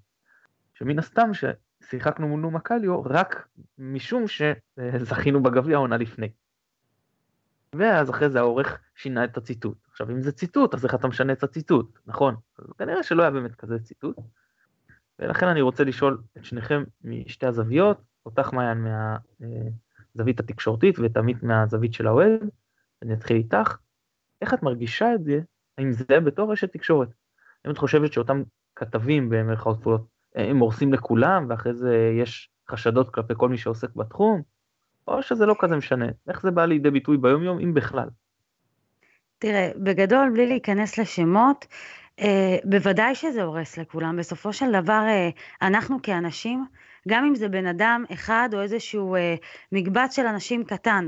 שמן 0.73 0.99
הסתם 0.99 1.29
ששיחקנו 1.33 2.27
מול 2.27 2.39
נומה 2.39 2.59
קליו 2.59 3.03
רק 3.03 3.47
משום 3.77 4.25
שזכינו 4.27 5.43
בגביע 5.43 5.77
עונה 5.77 5.97
לפני. 5.97 6.29
ואז 7.75 8.09
אחרי 8.09 8.29
זה 8.29 8.39
העורך 8.39 8.79
שינה 8.95 9.23
את 9.23 9.37
הציטוט. 9.37 9.77
עכשיו 9.89 10.09
אם 10.09 10.21
זה 10.21 10.31
ציטוט, 10.31 10.73
אז 10.73 10.85
איך 10.85 10.95
אתה 10.95 11.07
משנה 11.07 11.33
את 11.33 11.43
הציטוט, 11.43 11.99
נכון? 12.05 12.35
אז 12.59 12.65
כנראה 12.77 13.03
שלא 13.03 13.21
היה 13.21 13.31
באמת 13.31 13.55
כזה 13.55 13.79
ציטוט. 13.79 14.17
ולכן 15.19 15.47
אני 15.47 15.61
רוצה 15.61 15.83
לשאול 15.83 16.21
את 16.37 16.45
שניכם 16.45 16.83
משתי 17.03 17.45
הזוויות, 17.45 18.01
אותך 18.27 18.53
מעיין 18.53 18.87
מהזווית 19.39 20.39
התקשורתית 20.39 20.99
ותמיד 20.99 21.37
מהזווית 21.41 21.93
של 21.93 22.07
האוהד, 22.07 22.49
אני 23.01 23.13
אתחיל 23.13 23.37
איתך, 23.37 23.77
איך 24.41 24.53
את 24.53 24.63
מרגישה 24.63 25.13
את 25.13 25.23
זה, 25.23 25.39
האם 25.77 25.91
זה 25.91 26.19
בתור 26.19 26.53
אשת 26.53 26.73
תקשורת? 26.73 27.09
האם 27.65 27.73
את 27.73 27.77
חושבת 27.77 28.13
שאותם 28.13 28.43
כתבים 28.75 29.29
במרכאות 29.29 29.79
כפולות, 29.79 30.07
הם 30.35 30.57
הורסים 30.57 30.93
לכולם 30.93 31.45
ואחרי 31.49 31.73
זה 31.73 32.11
יש 32.21 32.49
חשדות 32.69 33.13
כלפי 33.13 33.33
כל 33.37 33.49
מי 33.49 33.57
שעוסק 33.57 33.95
בתחום? 33.95 34.41
או 35.07 35.23
שזה 35.23 35.45
לא 35.45 35.55
כזה 35.59 35.75
משנה? 35.75 36.05
איך 36.29 36.41
זה 36.41 36.51
בא 36.51 36.65
לידי 36.65 36.91
ביטוי 36.91 37.17
ביום 37.17 37.43
יום, 37.43 37.59
אם 37.59 37.73
בכלל? 37.73 38.09
תראה, 39.39 39.71
בגדול, 39.75 40.29
בלי 40.33 40.47
להיכנס 40.47 40.97
לשמות, 40.97 41.65
אה, 42.19 42.57
בוודאי 42.63 43.15
שזה 43.15 43.43
הורס 43.43 43.77
לכולם. 43.77 44.17
בסופו 44.17 44.53
של 44.53 44.71
דבר, 44.71 45.03
אה, 45.07 45.29
אנחנו 45.61 46.01
כאנשים, 46.03 46.65
גם 47.07 47.25
אם 47.25 47.35
זה 47.35 47.49
בן 47.49 47.65
אדם 47.65 48.03
אחד 48.13 48.49
או 48.53 48.61
איזשהו 48.61 49.15
אה, 49.15 49.35
מקבץ 49.71 50.15
של 50.15 50.25
אנשים 50.25 50.63
קטן, 50.63 51.07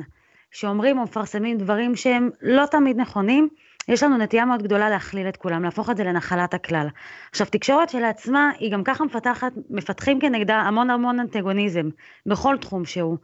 שאומרים 0.52 0.98
או 0.98 1.04
מפרסמים 1.04 1.58
דברים 1.58 1.96
שהם 1.96 2.30
לא 2.42 2.66
תמיד 2.66 2.98
נכונים, 2.98 3.50
יש 3.88 4.04
לנו 4.04 4.18
נטייה 4.18 4.46
מאוד 4.46 4.64
גדולה 4.64 4.90
להכליל 4.90 5.30
את 5.30 5.38
כולם, 5.38 5.64
להפוך 5.64 5.90
את 5.90 5.98
זה 5.98 6.04
לנחלת 6.04 6.54
הכלל. 6.54 6.88
עכשיו, 7.30 7.48
תקשורת 7.48 7.90
שלעצמה, 7.90 8.52
היא 8.60 8.72
גם 8.72 8.84
ככה 8.84 9.04
מפתחת, 9.04 9.52
מפתחים 9.70 10.20
כנגדה 10.20 10.56
המון 10.56 10.90
המון 10.90 11.20
אנטגוניזם, 11.20 11.90
בכל 12.26 12.58
תחום 12.58 12.86
שהוא. 12.86 13.18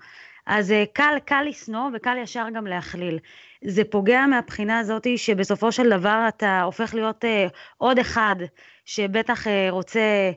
אז 0.45 0.71
אה, 0.71 0.83
קל, 0.93 1.15
קל 1.25 1.45
לשנוא 1.49 1.89
וקל 1.93 2.17
ישר 2.17 2.45
גם 2.53 2.67
להכליל. 2.67 3.19
זה 3.63 3.83
פוגע 3.83 4.25
מהבחינה 4.25 4.79
הזאת 4.79 5.07
שבסופו 5.15 5.71
של 5.71 5.89
דבר 5.89 6.25
אתה 6.27 6.61
הופך 6.61 6.93
להיות 6.93 7.25
אה, 7.25 7.47
עוד 7.77 7.99
אחד 7.99 8.35
שבטח 8.85 9.47
אה, 9.47 9.67
רוצה 9.69 10.31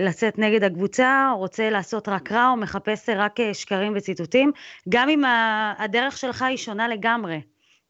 לצאת 0.00 0.38
נגד 0.38 0.64
הקבוצה, 0.64 1.32
רוצה 1.36 1.70
לעשות 1.70 2.08
רק 2.08 2.32
רע 2.32 2.50
או 2.50 2.56
מחפש 2.56 3.08
רק 3.08 3.40
אה, 3.40 3.54
שקרים 3.54 3.92
וציטוטים, 3.96 4.52
גם 4.88 5.08
אם 5.08 5.22
הדרך 5.78 6.16
שלך 6.16 6.42
היא 6.42 6.56
שונה 6.56 6.88
לגמרי, 6.88 7.40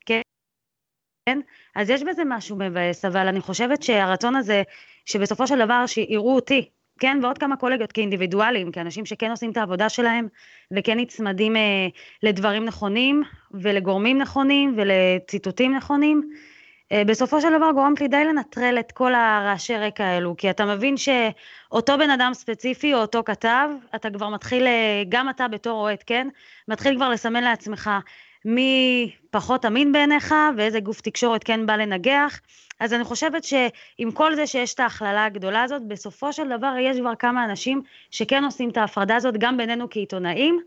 כן? 0.07 1.41
אז 1.77 1.91
יש 1.91 2.03
בזה 2.03 2.23
משהו 2.27 2.57
מבאס, 2.57 3.05
אבל 3.05 3.29
אני 3.29 3.41
חושבת 3.41 3.83
שהרצון 3.83 4.37
הזה, 4.37 4.63
שבסופו 5.05 5.47
של 5.47 5.65
דבר 5.65 5.87
שיראו 5.87 6.35
אותי, 6.35 6.69
כן, 7.01 7.19
ועוד 7.23 7.39
כמה 7.39 7.57
קולגות 7.57 7.93
כאינדיבידואלים, 7.93 8.73
כאנשים 8.73 9.07
שכן 9.07 9.31
עושים 9.31 9.51
את 9.51 9.57
העבודה 9.57 9.89
שלהם, 9.89 10.29
וכן 10.77 10.99
נצמדים 10.99 11.57
אה, 11.57 11.87
לדברים 12.23 12.65
נכונים, 12.65 13.23
ולגורמים 13.55 14.19
נכונים, 14.19 14.75
ולציטוטים 14.77 15.75
נכונים, 15.75 16.31
אה, 16.33 16.54
בסופו 16.93 17.41
של 17.41 17.57
דבר 17.57 17.71
גורמת 17.75 18.01
לי 18.01 18.09
די 18.09 18.25
לנטרל 18.25 18.77
את 18.81 18.93
כל 18.93 19.15
הרעשי 19.15 19.77
רקע 19.77 20.05
האלו, 20.05 20.37
כי 20.37 20.51
אתה 20.51 20.65
מבין 20.65 20.95
שאותו 20.97 21.99
בן 21.99 22.11
אדם 22.11 22.35
ספציפי 22.35 22.95
או 22.95 22.99
אותו 22.99 23.23
כתב, 23.25 23.69
אתה 23.95 24.11
כבר 24.11 24.29
מתחיל, 24.29 24.67
אה, 24.67 25.03
גם 25.09 25.31
אתה 25.31 25.49
בתור 25.49 25.81
אוהד, 25.81 26.03
כן? 26.03 26.29
מתחיל 26.69 26.97
כבר 26.97 27.09
לסמן 27.09 27.45
לעצמך 27.45 27.91
מי 28.45 29.11
פחות 29.31 29.65
אמין 29.65 29.93
בעיניך 29.93 30.35
ואיזה 30.57 30.81
גוף 30.81 31.01
תקשורת 31.01 31.45
כן 31.45 31.67
בא 31.67 31.77
לנגח. 31.77 32.41
אז 32.81 32.93
אני 32.93 33.05
חושבת 33.05 33.45
שעם 33.45 34.11
כל 34.15 34.35
זה 34.35 34.47
שיש 34.47 34.75
את 34.75 34.81
ההכללה 34.81 35.25
הגדולה 35.25 35.63
הזאת, 35.63 35.83
בסופו 35.89 36.33
של 36.33 36.49
דבר 36.49 36.75
יש 36.81 36.99
כבר 37.01 37.15
כמה 37.15 37.45
אנשים 37.45 37.83
שכן 38.11 38.45
עושים 38.45 38.71
את 38.71 38.77
ההפרדה 38.77 39.17
הזאת, 39.17 39.37
גם 39.39 39.57
בינינו 39.57 39.87
כעיתונאים, 39.91 40.61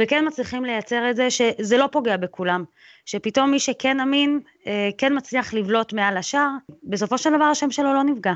וכן 0.00 0.24
מצליחים 0.28 0.64
לייצר 0.64 1.10
את 1.10 1.16
זה 1.16 1.30
שזה 1.30 1.76
לא 1.76 1.88
פוגע 1.92 2.16
בכולם, 2.16 2.64
שפתאום 3.06 3.50
מי 3.50 3.58
שכן 3.58 4.00
אמין, 4.00 4.40
אה, 4.66 4.90
כן 4.98 5.16
מצליח 5.16 5.54
לבלוט 5.54 5.92
מעל 5.92 6.16
השאר, 6.16 6.48
בסופו 6.84 7.18
של 7.18 7.30
דבר 7.36 7.44
השם 7.44 7.70
שלו 7.70 7.94
לא 7.94 8.04
נפגע. 8.04 8.32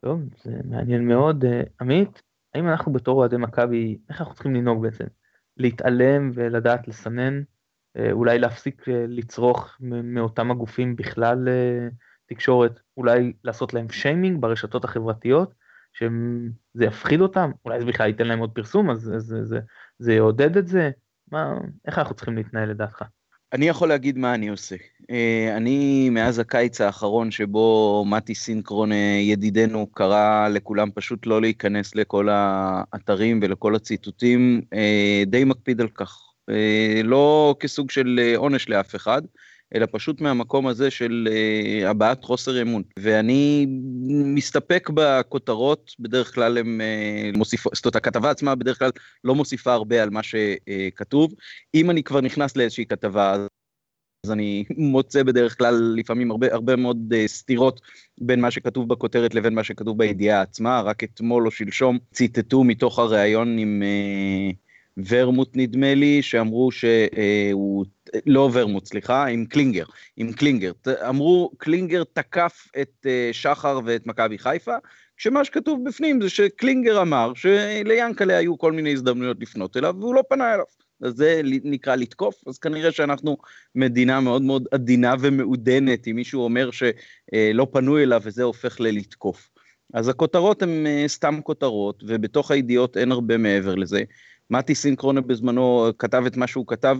טוב, 0.00 0.20
זה 0.42 0.50
מעניין 0.64 1.08
מאוד. 1.08 1.44
אה, 1.44 1.62
עמית, 1.80 2.22
האם 2.54 2.68
אנחנו 2.68 2.92
בתור 2.92 3.18
אוהדי 3.18 3.36
מכבי, 3.36 3.98
איך 4.08 4.20
אנחנו 4.20 4.34
צריכים 4.34 4.54
לנהוג 4.54 4.82
בעצם? 4.82 5.04
להתעלם 5.56 6.30
ולדעת 6.34 6.88
לסנן? 6.88 7.42
אה, 7.96 8.12
אולי 8.12 8.38
להפסיק 8.38 8.84
לצרוך 8.88 9.76
מאותם 9.80 10.50
הגופים 10.50 10.96
בכלל 10.96 11.48
תקשורת? 12.26 12.80
אולי 12.96 13.32
לעשות 13.44 13.74
להם 13.74 13.88
שיימינג 13.88 14.40
ברשתות 14.40 14.84
החברתיות? 14.84 15.54
שזה 15.92 16.84
יפחיד 16.84 17.20
אותם? 17.20 17.50
אולי 17.64 17.80
זה 17.80 17.86
בכלל 17.86 18.06
ייתן 18.08 18.26
להם 18.26 18.38
עוד 18.38 18.50
פרסום, 18.50 18.90
אז 18.90 19.00
זה, 19.00 19.18
זה, 19.18 19.44
זה, 19.44 19.60
זה 19.98 20.12
יעודד 20.12 20.56
את 20.56 20.68
זה? 20.68 20.90
מה, 21.32 21.54
איך 21.86 21.98
אנחנו 21.98 22.14
צריכים 22.14 22.36
להתנהל 22.36 22.70
לדעתך? 22.70 23.02
אני 23.52 23.68
יכול 23.68 23.88
להגיד 23.88 24.18
מה 24.18 24.34
אני 24.34 24.48
עושה. 24.48 24.76
אה, 25.10 25.56
אני, 25.56 26.10
מאז 26.10 26.38
הקיץ 26.38 26.80
האחרון 26.80 27.30
שבו 27.30 28.04
מתי 28.08 28.34
סינקרון 28.34 28.92
אה, 28.92 29.18
ידידנו 29.22 29.86
קרא 29.86 30.48
לכולם 30.48 30.90
פשוט 30.94 31.26
לא 31.26 31.40
להיכנס 31.40 31.94
לכל 31.94 32.28
האתרים 32.30 33.40
ולכל 33.42 33.74
הציטוטים, 33.74 34.60
אה, 34.74 35.22
די 35.26 35.44
מקפיד 35.44 35.80
על 35.80 35.88
כך. 35.88 36.26
לא 37.04 37.54
כסוג 37.60 37.90
של 37.90 38.34
עונש 38.36 38.68
לאף 38.68 38.94
אחד, 38.94 39.22
אלא 39.74 39.86
פשוט 39.92 40.20
מהמקום 40.20 40.66
הזה 40.66 40.90
של 40.90 41.28
uh, 41.30 41.88
הבעת 41.88 42.24
חוסר 42.24 42.62
אמון. 42.62 42.82
ואני 42.98 43.66
מסתפק 44.08 44.90
בכותרות, 44.94 45.94
בדרך 45.98 46.34
כלל 46.34 46.58
הן 46.58 46.80
uh, 46.80 47.38
מוסיפות, 47.38 47.74
זאת 47.74 47.84
אומרת, 47.84 47.96
הכתבה 47.96 48.30
עצמה 48.30 48.54
בדרך 48.54 48.78
כלל 48.78 48.90
לא 49.24 49.34
מוסיפה 49.34 49.72
הרבה 49.72 50.02
על 50.02 50.10
מה 50.10 50.20
שכתוב. 50.22 51.34
אם 51.74 51.90
אני 51.90 52.02
כבר 52.02 52.20
נכנס 52.20 52.56
לאיזושהי 52.56 52.86
כתבה, 52.86 53.46
אז 54.26 54.30
אני 54.32 54.64
מוצא 54.92 55.22
בדרך 55.22 55.58
כלל 55.58 55.94
לפעמים 55.96 56.30
הרבה, 56.30 56.52
הרבה 56.52 56.76
מאוד 56.76 57.12
uh, 57.12 57.16
סתירות 57.26 57.80
בין 58.20 58.40
מה 58.40 58.50
שכתוב 58.50 58.88
בכותרת 58.88 59.34
לבין 59.34 59.54
מה 59.54 59.64
שכתוב 59.64 59.98
בידיעה 59.98 60.42
עצמה. 60.42 60.80
רק 60.80 61.04
אתמול 61.04 61.46
או 61.46 61.50
שלשום 61.50 61.98
ציטטו 62.12 62.64
מתוך 62.64 62.98
הריאיון 62.98 63.58
עם... 63.58 63.82
Uh, 63.82 64.70
ורמוט 65.08 65.50
נדמה 65.54 65.94
לי, 65.94 66.22
שאמרו 66.22 66.70
שהוא, 66.70 67.84
לא 68.26 68.50
ורמוט, 68.52 68.86
סליחה, 68.86 69.26
עם 69.26 69.44
קלינגר, 69.46 69.84
עם 70.16 70.32
קלינגר. 70.32 70.72
אמרו, 71.08 71.50
קלינגר 71.58 72.04
תקף 72.12 72.68
את 72.80 73.06
אה, 73.06 73.28
שחר 73.32 73.80
ואת 73.84 74.06
מכבי 74.06 74.38
חיפה, 74.38 74.76
כשמה 75.16 75.44
שכתוב 75.44 75.88
בפנים 75.88 76.22
זה 76.22 76.28
שקלינגר 76.28 77.02
אמר 77.02 77.32
שליאנקלה 77.34 78.36
היו 78.36 78.58
כל 78.58 78.72
מיני 78.72 78.92
הזדמנויות 78.92 79.36
לפנות 79.40 79.76
אליו, 79.76 79.94
והוא 79.98 80.14
לא 80.14 80.22
פנה 80.28 80.54
אליו. 80.54 80.64
אז 81.02 81.14
זה 81.14 81.40
נקרא 81.44 81.96
לתקוף, 81.96 82.34
אז 82.46 82.58
כנראה 82.58 82.92
שאנחנו 82.92 83.36
מדינה 83.74 84.20
מאוד 84.20 84.42
מאוד 84.42 84.68
עדינה 84.70 85.14
ומעודנת, 85.20 86.08
אם 86.08 86.16
מישהו 86.16 86.44
אומר 86.44 86.70
שלא 86.70 87.66
פנו 87.72 87.98
אליו 87.98 88.20
וזה 88.24 88.42
הופך 88.42 88.80
ללתקוף. 88.80 89.50
אז 89.94 90.08
הכותרות 90.08 90.62
הן 90.62 90.86
אה, 90.86 91.04
סתם 91.06 91.40
כותרות, 91.42 92.04
ובתוך 92.06 92.50
הידיעות 92.50 92.96
אין 92.96 93.12
הרבה 93.12 93.36
מעבר 93.36 93.74
לזה. 93.74 94.02
מתי 94.50 94.74
סינקרונה 94.74 95.20
בזמנו 95.20 95.88
כתב 95.98 96.22
את 96.26 96.36
מה 96.36 96.46
שהוא 96.46 96.66
כתב 96.66 96.96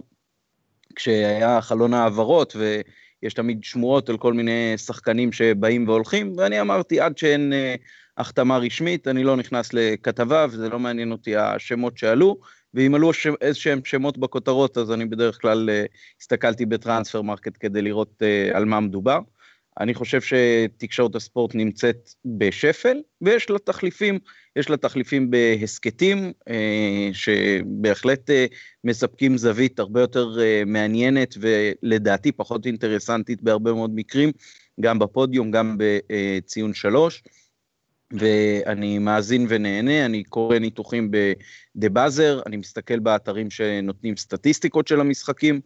כשהיה 0.96 1.60
חלון 1.60 1.94
העברות, 1.94 2.56
ויש 2.56 3.34
תמיד 3.34 3.64
שמועות 3.64 4.08
על 4.08 4.18
כל 4.18 4.32
מיני 4.32 4.78
שחקנים 4.78 5.32
שבאים 5.32 5.88
והולכים, 5.88 6.32
ואני 6.36 6.60
אמרתי, 6.60 7.00
עד 7.00 7.18
שאין 7.18 7.52
אה, 7.52 7.74
החתמה 8.18 8.58
רשמית, 8.58 9.08
אני 9.08 9.24
לא 9.24 9.36
נכנס 9.36 9.72
לכתבה, 9.72 10.46
וזה 10.50 10.68
לא 10.68 10.78
מעניין 10.78 11.12
אותי 11.12 11.36
השמות 11.36 11.98
שעלו, 11.98 12.36
ואם 12.74 12.94
עלו 12.94 13.10
איזה 13.40 13.58
שהם 13.58 13.80
שמות 13.84 14.18
בכותרות, 14.18 14.78
אז 14.78 14.92
אני 14.92 15.04
בדרך 15.04 15.40
כלל 15.40 15.70
אה, 15.70 15.84
הסתכלתי 16.20 16.66
ב 16.66 17.22
Transfermarkt 17.22 17.52
כדי 17.60 17.82
לראות 17.82 18.22
אה, 18.22 18.50
על 18.56 18.64
מה 18.64 18.80
מדובר. 18.80 19.18
אני 19.80 19.94
חושב 19.94 20.20
שתקשורת 20.20 21.14
הספורט 21.14 21.54
נמצאת 21.54 22.10
בשפל, 22.24 22.96
ויש 23.22 23.50
לה 23.50 23.58
תחליפים, 23.58 24.18
יש 24.56 24.70
לה 24.70 24.76
תחליפים 24.76 25.30
בהסכתים, 25.30 26.32
אה, 26.48 27.08
שבהחלט 27.12 28.30
אה, 28.30 28.46
מספקים 28.84 29.38
זווית 29.38 29.78
הרבה 29.78 30.00
יותר 30.00 30.40
אה, 30.40 30.62
מעניינת 30.66 31.34
ולדעתי 31.40 32.32
פחות 32.32 32.66
אינטרסנטית 32.66 33.42
בהרבה 33.42 33.72
מאוד 33.72 33.90
מקרים, 33.94 34.32
גם 34.80 34.98
בפודיום, 34.98 35.50
גם 35.50 35.76
בציון 35.78 36.74
שלוש. 36.74 37.22
ואני 38.12 38.98
מאזין 38.98 39.46
ונהנה, 39.48 40.06
אני 40.06 40.24
קורא 40.24 40.58
ניתוחים 40.58 41.10
בדה 41.10 41.88
באזר, 41.88 42.40
אני 42.46 42.56
מסתכל 42.56 42.98
באתרים 42.98 43.50
שנותנים 43.50 44.16
סטטיסטיקות 44.16 44.88
של 44.88 45.00
המשחקים, 45.00 45.60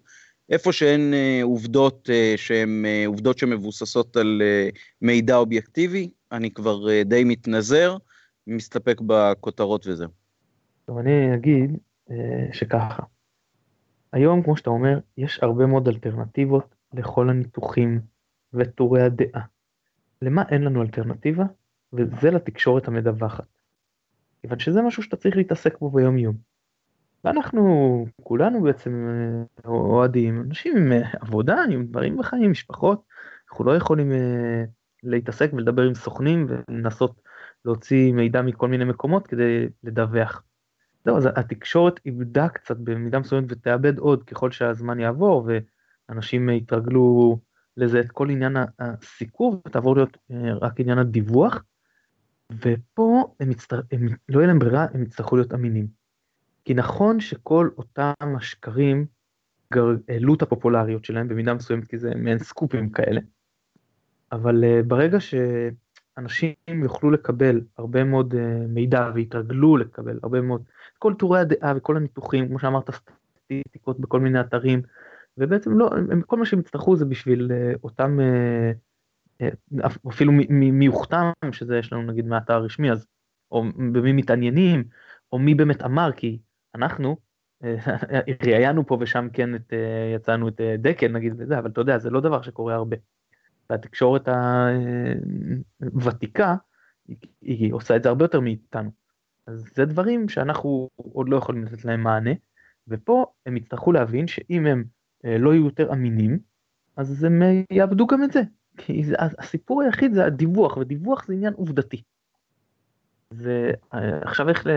איפה 0.50 0.72
שאין 0.72 1.14
אה, 1.14 1.40
עובדות 1.42 2.10
אה, 2.10 2.34
שהן 2.36 2.84
אה, 2.86 3.04
עובדות 3.06 3.38
שמבוססות 3.38 4.16
על 4.16 4.42
אה, 4.44 4.68
מידע 5.02 5.36
אובייקטיבי, 5.36 6.10
אני 6.32 6.50
כבר 6.50 6.90
אה, 6.90 7.04
די 7.04 7.24
מתנזר, 7.24 7.96
מסתפק 8.46 9.00
בכותרות 9.06 9.86
וזהו. 9.86 10.08
טוב, 10.84 10.98
אני 10.98 11.34
אגיד 11.34 11.78
אה, 12.10 12.46
שככה, 12.52 13.02
היום, 14.12 14.42
כמו 14.42 14.56
שאתה 14.56 14.70
אומר, 14.70 14.98
יש 15.18 15.38
הרבה 15.42 15.66
מאוד 15.66 15.88
אלטרנטיבות 15.88 16.74
לכל 16.94 17.30
הניתוחים 17.30 18.00
וטורי 18.52 19.02
הדעה. 19.02 19.42
למה 20.22 20.42
אין 20.50 20.62
לנו 20.62 20.82
אלטרנטיבה? 20.82 21.44
וזה 21.92 22.30
לתקשורת 22.30 22.88
המדווחת. 22.88 23.46
כיוון 24.40 24.58
שזה 24.58 24.82
משהו 24.82 25.02
שאתה 25.02 25.16
צריך 25.16 25.36
להתעסק 25.36 25.78
בו 25.78 25.90
ביום 25.90 26.18
יום. 26.18 26.53
ואנחנו 27.24 28.06
כולנו 28.22 28.62
בעצם 28.62 29.08
אה, 29.08 29.70
אוהדים, 29.70 30.40
אנשים 30.40 30.76
עם 30.76 30.92
אה, 30.92 31.08
עבודה, 31.20 31.56
עם 31.70 31.86
דברים 31.86 32.16
בחיים, 32.16 32.50
משפחות, 32.50 33.02
אנחנו 33.50 33.64
לא 33.64 33.76
יכולים 33.76 34.12
אה, 34.12 34.64
להתעסק 35.02 35.50
ולדבר 35.52 35.82
עם 35.82 35.94
סוכנים 35.94 36.46
ולנסות 36.48 37.20
להוציא 37.64 38.12
מידע 38.12 38.42
מכל 38.42 38.68
מיני 38.68 38.84
מקומות 38.84 39.26
כדי 39.26 39.68
לדווח. 39.84 40.42
זהו, 41.04 41.16
אז 41.16 41.28
התקשורת 41.36 42.00
איבדה 42.06 42.48
קצת 42.48 42.76
במידה 42.76 43.18
מסוימת 43.18 43.46
ותאבד 43.48 43.98
עוד 43.98 44.24
ככל 44.24 44.50
שהזמן 44.50 45.00
יעבור 45.00 45.48
ואנשים 46.08 46.48
יתרגלו 46.48 47.38
לזה 47.76 48.00
את 48.00 48.12
כל 48.12 48.30
עניין 48.30 48.56
הסיקור 48.78 49.62
ותעבור 49.66 49.96
להיות 49.96 50.16
רק 50.60 50.80
עניין 50.80 50.98
הדיווח. 50.98 51.62
ופה 52.52 53.34
הם, 53.40 53.50
יצטר... 53.50 53.80
הם 53.92 54.08
לא 54.28 54.38
יהיה 54.38 54.46
להם 54.46 54.58
ברירה, 54.58 54.86
הם 54.94 55.02
יצטרכו 55.02 55.36
להיות 55.36 55.54
אמינים. 55.54 56.03
כי 56.64 56.74
נכון 56.74 57.20
שכל 57.20 57.68
אותם 57.78 58.12
השקרים 58.36 59.06
העלו 60.08 60.34
את 60.34 60.42
הפופולריות 60.42 61.04
שלהם 61.04 61.28
במידה 61.28 61.54
מסוימת 61.54 61.88
כי 61.88 61.98
זה 61.98 62.14
מעין 62.14 62.38
סקופים 62.38 62.90
כאלה. 62.90 63.20
אבל 64.32 64.64
uh, 64.64 64.86
ברגע 64.86 65.18
שאנשים 65.20 66.54
יוכלו 66.68 67.10
לקבל 67.10 67.60
הרבה 67.78 68.04
מאוד 68.04 68.34
uh, 68.34 68.36
מידע 68.68 69.10
ויתרגלו 69.14 69.76
לקבל 69.76 70.18
הרבה 70.22 70.40
מאוד, 70.40 70.62
כל 70.98 71.14
טורי 71.18 71.40
הדעה 71.40 71.72
וכל 71.76 71.96
הניתוחים, 71.96 72.48
כמו 72.48 72.58
שאמרת, 72.58 72.90
סטטיסטיקות 72.90 74.00
בכל 74.00 74.20
מיני 74.20 74.40
אתרים, 74.40 74.82
ובעצם 75.38 75.78
לא, 75.78 75.90
הם, 76.10 76.22
כל 76.22 76.38
מה 76.38 76.46
שהם 76.46 76.60
יצטרכו 76.60 76.96
זה 76.96 77.04
בשביל 77.04 77.50
uh, 77.50 77.78
אותם, 77.84 78.18
אפילו 80.08 80.32
מי 80.50 80.84
יוכתם, 80.84 81.30
שזה 81.52 81.78
יש 81.78 81.92
לנו 81.92 82.02
נגיד 82.02 82.26
מהאתר 82.26 82.54
הרשמי, 82.54 82.92
אז, 82.92 83.06
או 83.52 83.64
במי 83.92 84.12
מתעניינים, 84.12 84.84
או 85.32 85.38
מי 85.38 85.54
באמת 85.54 85.82
אמר, 85.82 86.12
כי 86.16 86.38
אנחנו, 86.74 87.16
ראיינו 88.46 88.86
פה 88.86 88.98
ושם 89.00 89.28
כן 89.32 89.54
את, 89.54 89.72
יצאנו 90.14 90.48
את 90.48 90.60
דקל 90.78 91.08
נגיד 91.08 91.32
וזה, 91.36 91.58
אבל 91.58 91.70
אתה 91.70 91.80
יודע, 91.80 91.98
זה 91.98 92.10
לא 92.10 92.20
דבר 92.20 92.42
שקורה 92.42 92.74
הרבה. 92.74 92.96
והתקשורת 93.70 94.28
הוותיקה, 95.80 96.56
היא, 97.08 97.16
היא 97.40 97.72
עושה 97.72 97.96
את 97.96 98.02
זה 98.02 98.08
הרבה 98.08 98.24
יותר 98.24 98.40
מאיתנו. 98.40 98.90
אז 99.46 99.64
זה 99.74 99.84
דברים 99.84 100.28
שאנחנו 100.28 100.90
עוד 100.96 101.28
לא 101.28 101.36
יכולים 101.36 101.64
לתת 101.64 101.84
להם 101.84 102.00
מענה, 102.00 102.30
ופה 102.88 103.26
הם 103.46 103.56
יצטרכו 103.56 103.92
להבין 103.92 104.26
שאם 104.26 104.66
הם 104.66 104.84
אה, 105.24 105.38
לא 105.38 105.54
יהיו 105.54 105.64
יותר 105.64 105.92
אמינים, 105.92 106.38
אז 106.96 107.24
הם 107.24 107.42
אה, 107.42 107.60
יאבדו 107.70 108.06
גם 108.06 108.24
את 108.24 108.32
זה. 108.32 108.42
כי 108.76 109.04
זה, 109.04 109.14
הסיפור 109.18 109.82
היחיד 109.82 110.14
זה 110.14 110.24
הדיווח, 110.24 110.76
ודיווח 110.76 111.26
זה 111.26 111.34
עניין 111.34 111.52
עובדתי. 111.52 112.02
ועכשיו 113.30 114.48
איך 114.48 114.66
ל... 114.66 114.70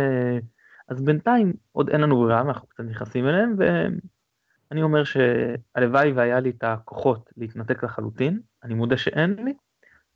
אז 0.87 1.01
בינתיים 1.01 1.53
עוד 1.71 1.89
אין 1.89 2.01
לנו 2.01 2.19
ברירה, 2.19 2.41
אנחנו 2.41 2.67
קצת 2.67 2.83
נכנסים 2.83 3.27
אליהם, 3.27 3.55
ואני 3.57 4.81
אומר 4.81 5.03
שהלוואי 5.03 6.11
והיה 6.11 6.39
לי 6.39 6.49
את 6.49 6.63
הכוחות 6.63 7.29
להתנתק 7.37 7.83
לחלוטין, 7.83 8.39
אני 8.63 8.73
מודה 8.73 8.97
שאין 8.97 9.35
לי, 9.45 9.53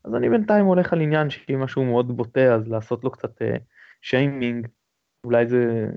אז 0.04 0.16
אני 0.16 0.30
בינתיים 0.30 0.66
הולך 0.66 0.94
על 0.94 1.02
עניין 1.02 1.30
שאם 1.30 1.60
משהו 1.60 1.86
מאוד 1.86 2.18
בוטה, 2.18 2.56
אז 2.56 2.68
לעשות 2.68 3.04
לו 3.04 3.12
קצת 3.12 3.42
שיימינג, 4.02 4.66
אה, 4.66 4.70
אולי 5.24 5.48
זה 5.48 5.90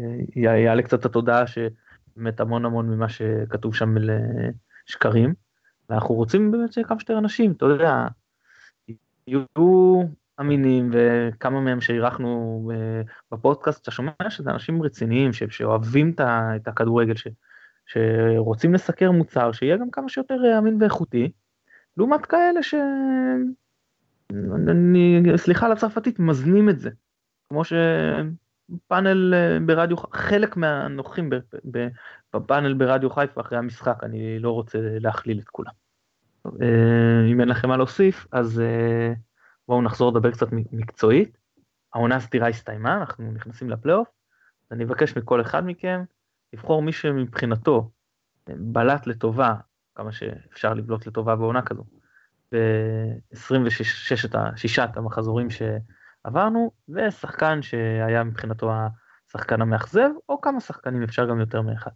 אה, 0.00 0.04
יעלה 0.36 0.82
קצת 0.82 1.04
התודעה 1.04 1.44
שבאמת 1.46 2.40
המון 2.40 2.64
המון 2.64 2.88
ממה 2.88 3.08
שכתוב 3.08 3.74
שם 3.74 3.94
לשקרים, 4.88 5.34
ואנחנו 5.88 6.14
רוצים 6.14 6.50
באמת 6.50 6.72
שכמה 6.72 7.00
שיותר 7.00 7.18
אנשים, 7.18 7.52
אתה 7.52 7.64
יודע, 7.64 8.06
יהיו 9.26 9.44
אמינים 10.40 10.90
וכמה 10.92 11.60
מהם 11.60 11.80
שאירחנו 11.80 12.70
אה, 12.74 13.02
בפודקאסט, 13.32 13.82
אתה 13.82 13.90
שומע 13.90 14.12
שזה 14.28 14.50
אנשים 14.50 14.82
רציניים 14.82 15.32
ש, 15.32 15.42
שאוהבים 15.50 16.14
את 16.20 16.68
הכדורגל, 16.68 17.14
ש, 17.14 17.28
שרוצים 17.86 18.74
לסקר 18.74 19.10
מוצר 19.10 19.52
שיהיה 19.52 19.76
גם 19.76 19.90
כמה 19.90 20.08
שיותר 20.08 20.44
אה, 20.44 20.58
אמין 20.58 20.76
ואיכותי, 20.80 21.32
לעומת 21.96 22.26
כאלה 22.26 22.62
ש... 22.62 22.74
אני, 24.68 25.22
סליחה 25.36 25.66
על 25.66 25.72
הצרפתית, 25.72 26.18
מזנים 26.18 26.68
את 26.68 26.78
זה. 26.78 26.90
כמו 27.48 27.62
שפאנל 27.64 29.34
אה, 29.34 29.58
ברדיו, 29.66 29.96
חלק 29.96 30.56
מהנוכחים 30.56 31.30
בפאנל 32.34 32.74
ברדיו 32.74 33.10
חיפה 33.10 33.40
אחרי 33.40 33.58
המשחק, 33.58 33.98
אני 34.02 34.38
לא 34.38 34.50
רוצה 34.50 34.78
להכליל 34.80 35.38
את 35.38 35.48
כולם. 35.48 35.72
אם 37.30 37.40
אין 37.40 37.48
לכם 37.48 37.68
מה 37.68 37.76
להוסיף, 37.76 38.26
אז 38.32 38.62
בואו 39.72 39.82
נחזור 39.82 40.10
לדבר 40.10 40.30
קצת 40.30 40.46
מקצועית. 40.52 41.38
העונה 41.94 42.16
הסתירה 42.16 42.48
הסתיימה, 42.48 42.96
אנחנו 42.96 43.32
נכנסים 43.32 43.70
לפלייאוף. 43.70 44.08
אני 44.70 44.84
אבקש 44.84 45.16
מכל 45.16 45.40
אחד 45.40 45.66
מכם 45.66 46.04
לבחור 46.52 46.82
מי 46.82 46.92
שמבחינתו 46.92 47.90
בלט 48.46 49.06
לטובה, 49.06 49.54
כמה 49.94 50.12
שאפשר 50.12 50.74
לבלוט 50.74 51.06
לטובה 51.06 51.36
בעונה 51.36 51.62
כזו, 51.62 51.84
ב-26 52.52 54.86
המחזורים 54.96 55.48
שעברנו, 55.50 56.70
ושחקן 56.88 57.62
שהיה 57.62 58.24
מבחינתו 58.24 58.70
השחקן 59.28 59.62
המאכזב, 59.62 60.08
או 60.28 60.40
כמה 60.40 60.60
שחקנים, 60.60 61.02
אפשר 61.02 61.28
גם 61.28 61.40
יותר 61.40 61.62
מאחד. 61.62 61.90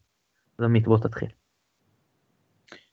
אז 0.59 0.64
עמית, 0.64 0.85
בוא 0.85 0.98
תתחיל. 0.98 1.29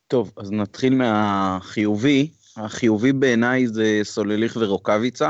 טוב, 0.07 0.33
אז 0.37 0.51
נתחיל 0.51 0.95
מהחיובי. 0.95 2.31
החיובי 2.57 3.13
בעיניי 3.13 3.67
זה 3.67 3.99
סולליך 4.03 4.57
ורוקאביצה. 4.61 5.29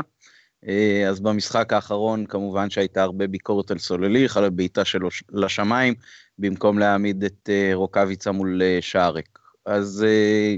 אה, 0.68 1.08
אז 1.08 1.20
במשחק 1.20 1.72
האחרון 1.72 2.26
כמובן 2.26 2.70
שהייתה 2.70 3.02
הרבה 3.02 3.26
ביקורת 3.26 3.70
על 3.70 3.78
סולליך, 3.78 4.36
על 4.36 4.44
הבעיטה 4.44 4.84
שלו 4.84 5.08
לשמיים, 5.32 5.94
במקום 6.38 6.78
להעמיד 6.78 7.24
את 7.24 7.48
אה, 7.48 7.70
רוקאביצה 7.74 8.32
מול 8.32 8.62
אה, 8.62 8.78
שער 8.80 9.14
ריק. 9.14 9.38
אז 9.66 10.06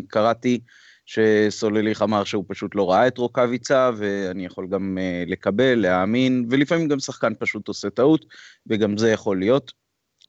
קראתי 0.08 0.60
שסולליך 1.06 2.02
אמר 2.02 2.24
שהוא 2.24 2.44
פשוט 2.48 2.74
לא 2.74 2.90
ראה 2.90 3.06
את 3.06 3.18
רוקאביצה, 3.18 3.90
ואני 3.96 4.46
יכול 4.46 4.66
גם 4.66 4.98
לקבל, 5.26 5.74
להאמין, 5.74 6.46
ולפעמים 6.50 6.88
גם 6.88 6.98
שחקן 6.98 7.32
פשוט 7.38 7.68
עושה 7.68 7.90
טעות, 7.90 8.24
וגם 8.66 8.96
זה 8.96 9.10
יכול 9.10 9.38
להיות. 9.38 9.72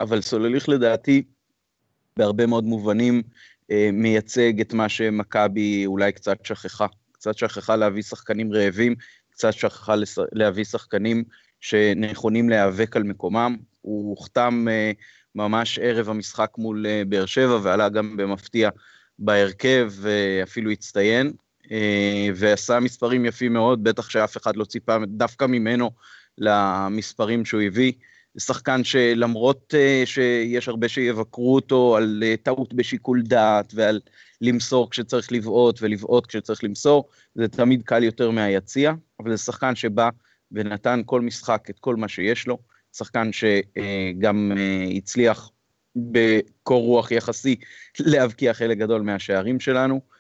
אבל 0.02 0.22
סולליך 0.22 0.70
לדעתי, 0.70 1.24
בהרבה 2.18 2.46
מאוד 2.46 2.64
מובנים, 2.64 3.22
מייצג 3.94 4.62
את 4.62 4.74
מה 4.74 4.90
שמכבי 4.90 5.86
אולי 5.86 6.12
קצת 6.12 6.46
שכחה. 6.46 6.86
קצת 7.12 7.38
שכחה 7.38 7.76
להביא 7.76 8.04
שחקנים 8.04 8.54
רעבים, 8.54 8.96
קצת 9.32 9.54
שכחה 9.54 9.96
להביא 10.32 10.64
שחקנים 10.64 11.24
שנכונים 11.62 12.50
להיאבק 12.50 12.96
על 12.96 13.04
מקומם. 13.04 13.56
הוא 13.82 14.10
הוחתם 14.10 14.68
אה, 14.70 14.92
ממש 15.36 15.80
ערב 15.80 16.10
המשחק 16.10 16.52
מול 16.58 16.86
אה, 16.88 17.02
באר 17.08 17.26
שבע 17.26 17.60
ועלה 17.64 17.90
גם 17.90 18.18
במפתיע 18.18 18.70
בהרכב, 19.20 19.92
ואפילו 19.96 20.72
הצטיין, 20.72 21.32
ועשה 22.36 22.80
מספרים 22.80 23.26
יפים 23.26 23.54
מאוד, 23.54 23.84
בטח 23.84 24.10
שאף 24.10 24.38
אחד 24.38 24.56
לא 24.56 24.66
ציפה 24.66 24.98
דווקא 25.08 25.46
ממנו 25.46 25.92
למספרים 26.38 27.46
שהוא 27.46 27.62
הביא. 27.62 27.94
שחקן 28.40 28.84
שלמרות 28.84 29.74
uh, 29.74 30.06
שיש 30.06 30.68
הרבה 30.68 30.90
שיבקרו 30.90 31.56
אותו 31.56 31.98
על 31.98 32.24
uh, 32.24 32.44
טעות 32.44 32.74
בשיקול 32.74 33.22
דעת 33.22 33.74
ועל 33.76 34.00
למסור 34.42 34.90
כשצריך 34.90 35.32
לבעוט 35.32 35.80
ולבעוט 35.82 36.26
כשצריך 36.26 36.64
למסור, 36.64 37.10
זה 37.36 37.48
תמיד 37.48 37.84
קל 37.84 38.04
יותר 38.04 38.32
מהיציע, 38.32 38.94
אבל 39.20 39.32
זה 39.32 39.44
שחקן 39.44 39.76
שבא 39.76 40.10
ונתן 40.52 41.02
כל 41.06 41.22
משחק 41.22 41.70
את 41.70 41.80
כל 41.80 41.96
מה 41.96 42.08
שיש 42.08 42.48
לו, 42.48 42.58
שחקן 42.94 43.30
שגם 43.32 44.52
uh, 44.56 44.98
הצליח 44.98 45.52
בקור 45.96 46.84
רוח 46.86 47.12
יחסי 47.12 47.56
להבקיע 48.00 48.54
חלק 48.54 48.78
גדול 48.78 49.02
מהשערים 49.02 49.60
שלנו. 49.60 50.17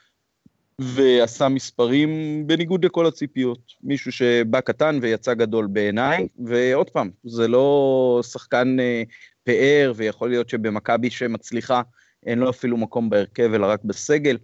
ועשה 0.82 1.50
מספרים 1.50 2.44
בניגוד 2.48 2.86
לכל 2.86 3.06
הציפיות. 3.06 3.60
מישהו 3.84 4.12
שבא 4.12 4.62
קטן 4.62 5.00
ויצא 5.02 5.34
גדול 5.34 5.68
בעיניי, 5.68 6.28
ועוד 6.46 6.90
פעם, 6.90 7.10
זה 7.24 7.48
לא 7.48 8.22
שחקן 8.24 8.80
אה, 8.80 9.04
פאר, 9.44 9.94
ויכול 9.96 10.30
להיות 10.30 10.50
שבמכבי 10.50 11.10
שמצליחה 11.10 11.82
אין 12.26 12.40
לו 12.40 12.50
אפילו 12.50 12.78
מקום 12.78 13.10
בהרכב 13.10 13.54
אלא 13.54 13.66
רק 13.66 13.84
בסגל, 13.84 14.38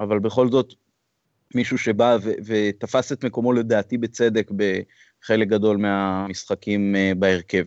אבל 0.00 0.18
בכל 0.18 0.50
זאת, 0.50 0.74
מישהו 1.54 1.78
שבא 1.78 2.16
ו- 2.22 2.32
ותפס 2.46 3.12
את 3.12 3.24
מקומו 3.24 3.52
לדעתי 3.52 3.98
בצדק 3.98 4.50
בחלק 4.50 5.48
גדול 5.48 5.76
מהמשחקים 5.76 6.96
אה, 6.96 7.12
בהרכב. 7.18 7.64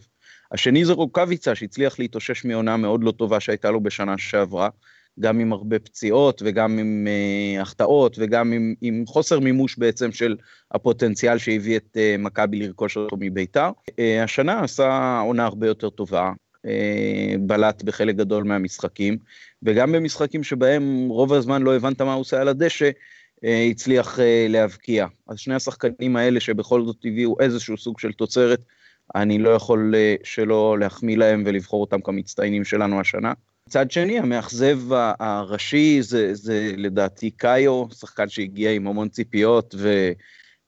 השני 0.52 0.86
זה 0.86 0.93
רוקאביצה 0.93 1.56
שהצליח 1.56 2.00
להתאושש 2.00 2.46
מעונה 2.46 2.78
מאוד 2.78 3.04
לא 3.04 3.12
טובה 3.12 3.39
שהייתה 3.39 3.72
לו 3.72 3.82
בשנה 3.82 4.17
שעברה. 4.17 4.70
גם 5.19 5.39
עם 5.39 5.53
הרבה 5.53 5.80
פציעות 5.80 6.41
וגם 6.45 6.80
עם 6.80 7.08
uh, 7.08 7.62
החטאות 7.62 8.15
וגם 8.19 8.51
עם, 8.53 8.73
עם 8.82 9.03
חוסר 9.08 9.39
מימוש 9.39 9.77
בעצם 9.77 10.12
של 10.12 10.36
הפוטנציאל 10.71 11.38
שהביא 11.38 11.77
את 11.77 11.97
uh, 11.97 12.21
מכבי 12.21 12.60
לרכוש 12.60 12.97
אותו 12.97 13.17
מביתר. 13.19 13.69
Uh, 13.89 13.93
השנה 14.23 14.60
עשה 14.63 15.19
עונה 15.25 15.45
הרבה 15.45 15.67
יותר 15.67 15.89
טובה, 15.89 16.32
uh, 16.58 16.69
בלט 17.39 17.84
בחלק 17.84 18.15
גדול 18.15 18.43
מהמשחקים, 18.43 19.17
וגם 19.63 19.91
במשחקים 19.91 20.43
שבהם 20.43 21.08
רוב 21.10 21.34
הזמן 21.34 21.62
לא 21.62 21.75
הבנת 21.75 22.01
מה 22.01 22.13
הוא 22.13 22.21
עושה 22.21 22.41
על 22.41 22.47
הדשא, 22.47 22.89
uh, 22.89 23.47
הצליח 23.71 24.19
uh, 24.19 24.21
להבקיע. 24.49 25.08
אז 25.27 25.39
שני 25.39 25.56
השחקנים 25.56 26.15
האלה 26.15 26.39
שבכל 26.39 26.86
זאת 26.86 26.97
הביאו 27.06 27.36
איזשהו 27.39 27.77
סוג 27.77 27.99
של 27.99 28.12
תוצרת, 28.12 28.60
אני 29.15 29.39
לא 29.39 29.49
יכול 29.49 29.95
uh, 29.95 30.27
שלא 30.27 30.80
להחמיא 30.80 31.17
להם 31.17 31.43
ולבחור 31.45 31.82
אותם 31.82 32.01
כמצטיינים 32.01 32.63
שלנו 32.63 32.99
השנה. 32.99 33.34
מצד 33.67 33.91
שני, 33.91 34.19
המאכזב 34.19 34.80
הראשי 35.19 36.01
זה, 36.01 36.34
זה 36.34 36.71
לדעתי 36.77 37.32
קאיו, 37.32 37.86
שחקן 37.99 38.30
שהגיע 38.30 38.71
עם 38.71 38.88
המון 38.88 39.10
ציפיות 39.10 39.75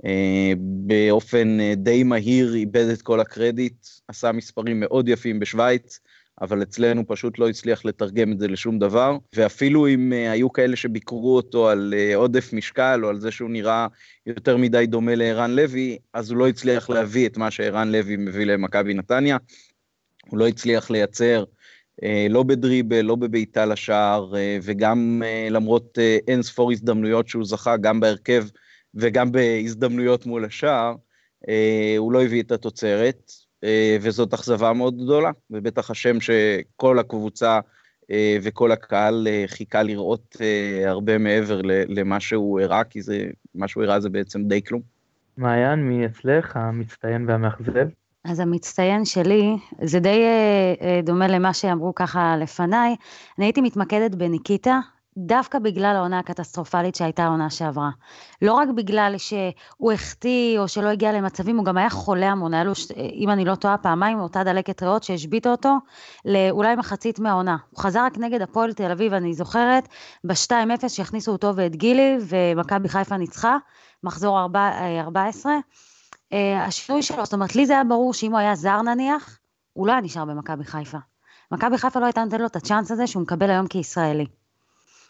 ובאופן 0.03 1.59
אה, 1.59 1.73
די 1.75 2.03
מהיר 2.03 2.53
איבד 2.55 2.89
את 2.93 3.01
כל 3.01 3.19
הקרדיט, 3.19 3.87
עשה 4.07 4.31
מספרים 4.31 4.79
מאוד 4.79 5.09
יפים 5.09 5.39
בשוויץ, 5.39 5.99
אבל 6.41 6.61
אצלנו 6.61 7.07
פשוט 7.07 7.39
לא 7.39 7.49
הצליח 7.49 7.85
לתרגם 7.85 8.31
את 8.31 8.39
זה 8.39 8.47
לשום 8.47 8.79
דבר, 8.79 9.17
ואפילו 9.35 9.87
אם 9.87 10.13
אה, 10.13 10.31
היו 10.31 10.53
כאלה 10.53 10.75
שביקרו 10.75 11.35
אותו 11.35 11.69
על 11.69 11.93
אה, 11.97 12.15
עודף 12.15 12.53
משקל 12.53 13.01
או 13.03 13.09
על 13.09 13.19
זה 13.19 13.31
שהוא 13.31 13.49
נראה 13.49 13.87
יותר 14.25 14.57
מדי 14.57 14.85
דומה 14.87 15.15
לערן 15.15 15.51
לוי, 15.51 15.97
אז 16.13 16.31
הוא 16.31 16.37
לא 16.37 16.47
הצליח 16.47 16.89
להביא 16.89 17.27
את 17.27 17.37
מה 17.37 17.51
שערן 17.51 17.91
לוי 17.91 18.15
מביא 18.17 18.45
למכבי 18.45 18.93
נתניה, 18.93 19.37
הוא 20.29 20.39
לא 20.39 20.47
הצליח 20.47 20.89
לייצר 20.89 21.43
לא 22.29 22.43
בדריבל, 22.43 23.01
לא 23.01 23.15
בבעיטה 23.15 23.65
לשער, 23.65 24.33
וגם 24.63 25.21
למרות 25.49 25.97
אין 26.27 26.41
ספור 26.41 26.71
הזדמנויות 26.71 27.27
שהוא 27.27 27.45
זכה, 27.45 27.77
גם 27.77 27.99
בהרכב 27.99 28.43
וגם 28.95 29.31
בהזדמנויות 29.31 30.25
מול 30.25 30.45
השער, 30.45 30.95
הוא 31.97 32.11
לא 32.11 32.23
הביא 32.23 32.43
את 32.43 32.51
התוצרת, 32.51 33.31
וזאת 34.01 34.33
אכזבה 34.33 34.73
מאוד 34.73 34.97
גדולה, 34.97 35.31
ובטח 35.51 35.91
השם 35.91 36.17
שכל 36.21 36.99
הקבוצה 36.99 37.59
וכל 38.41 38.71
הקהל 38.71 39.27
חיכה 39.47 39.83
לראות 39.83 40.35
הרבה 40.85 41.17
מעבר 41.17 41.61
למה 41.63 42.19
שהוא 42.19 42.59
הראה, 42.59 42.83
כי 42.83 43.01
זה, 43.01 43.27
מה 43.55 43.67
שהוא 43.67 43.83
הראה 43.83 43.99
זה 43.99 44.09
בעצם 44.09 44.43
די 44.43 44.61
כלום. 44.63 44.81
מעיין, 45.37 45.79
מי 45.79 46.05
אצלך 46.05 46.57
המצטיין 46.57 47.29
והמאכזב? 47.29 47.87
אז 48.23 48.39
המצטיין 48.39 49.05
שלי, 49.05 49.57
זה 49.81 49.99
די 49.99 50.23
אה, 50.23 50.73
אה, 50.81 51.01
דומה 51.03 51.27
למה 51.27 51.53
שאמרו 51.53 51.95
ככה 51.95 52.37
לפניי, 52.37 52.95
אני 53.37 53.45
הייתי 53.45 53.61
מתמקדת 53.61 54.15
בניקיטה, 54.15 54.79
דווקא 55.17 55.59
בגלל 55.59 55.95
העונה 55.95 56.19
הקטסטרופלית 56.19 56.95
שהייתה 56.95 57.23
העונה 57.23 57.49
שעברה. 57.49 57.89
לא 58.41 58.53
רק 58.53 58.69
בגלל 58.69 59.15
שהוא 59.17 59.91
החטיא 59.91 60.59
או 60.59 60.67
שלא 60.67 60.87
הגיע 60.87 61.11
למצבים, 61.11 61.57
הוא 61.57 61.65
גם 61.65 61.77
היה 61.77 61.89
חולה 61.89 62.31
המון, 62.31 62.53
היה 62.53 62.63
לו, 62.63 62.71
אם 63.13 63.29
אני 63.29 63.45
לא 63.45 63.55
טועה, 63.55 63.77
פעמיים 63.77 64.19
אותה 64.19 64.43
דלקת 64.43 64.83
ריאות 64.83 65.03
שהשביתה 65.03 65.51
אותו 65.51 65.75
לאולי 66.25 66.75
מחצית 66.75 67.19
מהעונה. 67.19 67.57
הוא 67.69 67.79
חזר 67.79 67.99
רק 68.05 68.17
נגד 68.17 68.41
הפועל 68.41 68.73
תל 68.73 68.91
אביב, 68.91 69.13
אני 69.13 69.33
זוכרת, 69.33 69.87
ב-2-0 70.23 70.89
שהכניסו 70.89 71.31
אותו 71.31 71.55
ואת 71.55 71.75
גילי, 71.75 72.17
ומכבי 72.21 72.89
חיפה 72.89 73.17
ניצחה, 73.17 73.57
מחזור 74.03 74.39
14. 74.99 75.53
אה, 76.33 76.65
השינוי 76.65 77.03
שלו, 77.03 77.25
זאת 77.25 77.33
אומרת, 77.33 77.55
לי 77.55 77.65
זה 77.65 77.73
היה 77.73 77.83
ברור 77.83 78.13
שאם 78.13 78.31
הוא 78.31 78.39
היה 78.39 78.55
זר 78.55 78.81
נניח, 78.81 79.39
הוא 79.73 79.87
לא 79.87 79.91
היה 79.91 80.01
נשאר 80.01 80.25
במכבי 80.25 80.63
חיפה. 80.63 80.97
מכבי 81.51 81.77
חיפה 81.77 81.99
לא 81.99 82.05
הייתה 82.05 82.23
נותנת 82.23 82.39
לו 82.39 82.45
את 82.45 82.55
הצ'אנס 82.55 82.91
הזה 82.91 83.07
שהוא 83.07 83.23
מקבל 83.23 83.49
היום 83.49 83.67
כישראלי. 83.67 84.25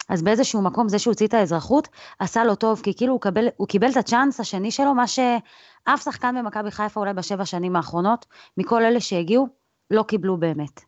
אז 0.08 0.22
באיזשהו 0.22 0.62
מקום 0.62 0.88
זה 0.88 0.98
שהוא 0.98 1.12
הוציא 1.12 1.26
את 1.26 1.34
האזרחות 1.34 1.88
עשה 2.18 2.44
לו 2.44 2.54
טוב, 2.54 2.80
כי 2.82 2.94
כאילו 2.94 3.12
הוא, 3.12 3.20
קבל, 3.20 3.48
הוא 3.56 3.68
קיבל 3.68 3.90
את 3.90 3.96
הצ'אנס 3.96 4.40
השני 4.40 4.70
שלו, 4.70 4.94
מה 4.94 5.06
שאף 5.06 6.04
שחקן 6.04 6.34
במכבי 6.38 6.70
חיפה 6.70 7.00
אולי 7.00 7.14
בשבע 7.14 7.44
שנים 7.44 7.76
האחרונות, 7.76 8.26
מכל 8.56 8.84
אלה 8.84 9.00
שהגיעו, 9.00 9.48
לא 9.90 10.02
קיבלו 10.02 10.36
באמת. 10.36 10.80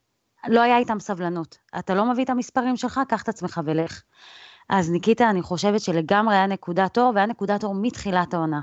לא 0.48 0.60
היה 0.60 0.78
איתם 0.78 1.00
סבלנות. 1.00 1.58
אתה 1.78 1.94
לא 1.94 2.10
מביא 2.10 2.24
את 2.24 2.30
המספרים 2.30 2.76
שלך, 2.76 3.00
קח 3.08 3.22
את 3.22 3.28
עצמך 3.28 3.60
ולך. 3.64 4.02
אז 4.68 4.90
ניקיטה, 4.90 5.30
אני 5.30 5.42
חושבת 5.42 5.80
שלגמרי 5.80 6.34
היה 6.34 6.46
נקודת 6.46 6.98
אור, 6.98 7.12
והיה 7.14 7.26
נקודת 7.26 7.64
אור 7.64 7.74
מתחילת 7.74 8.34
העונה. 8.34 8.60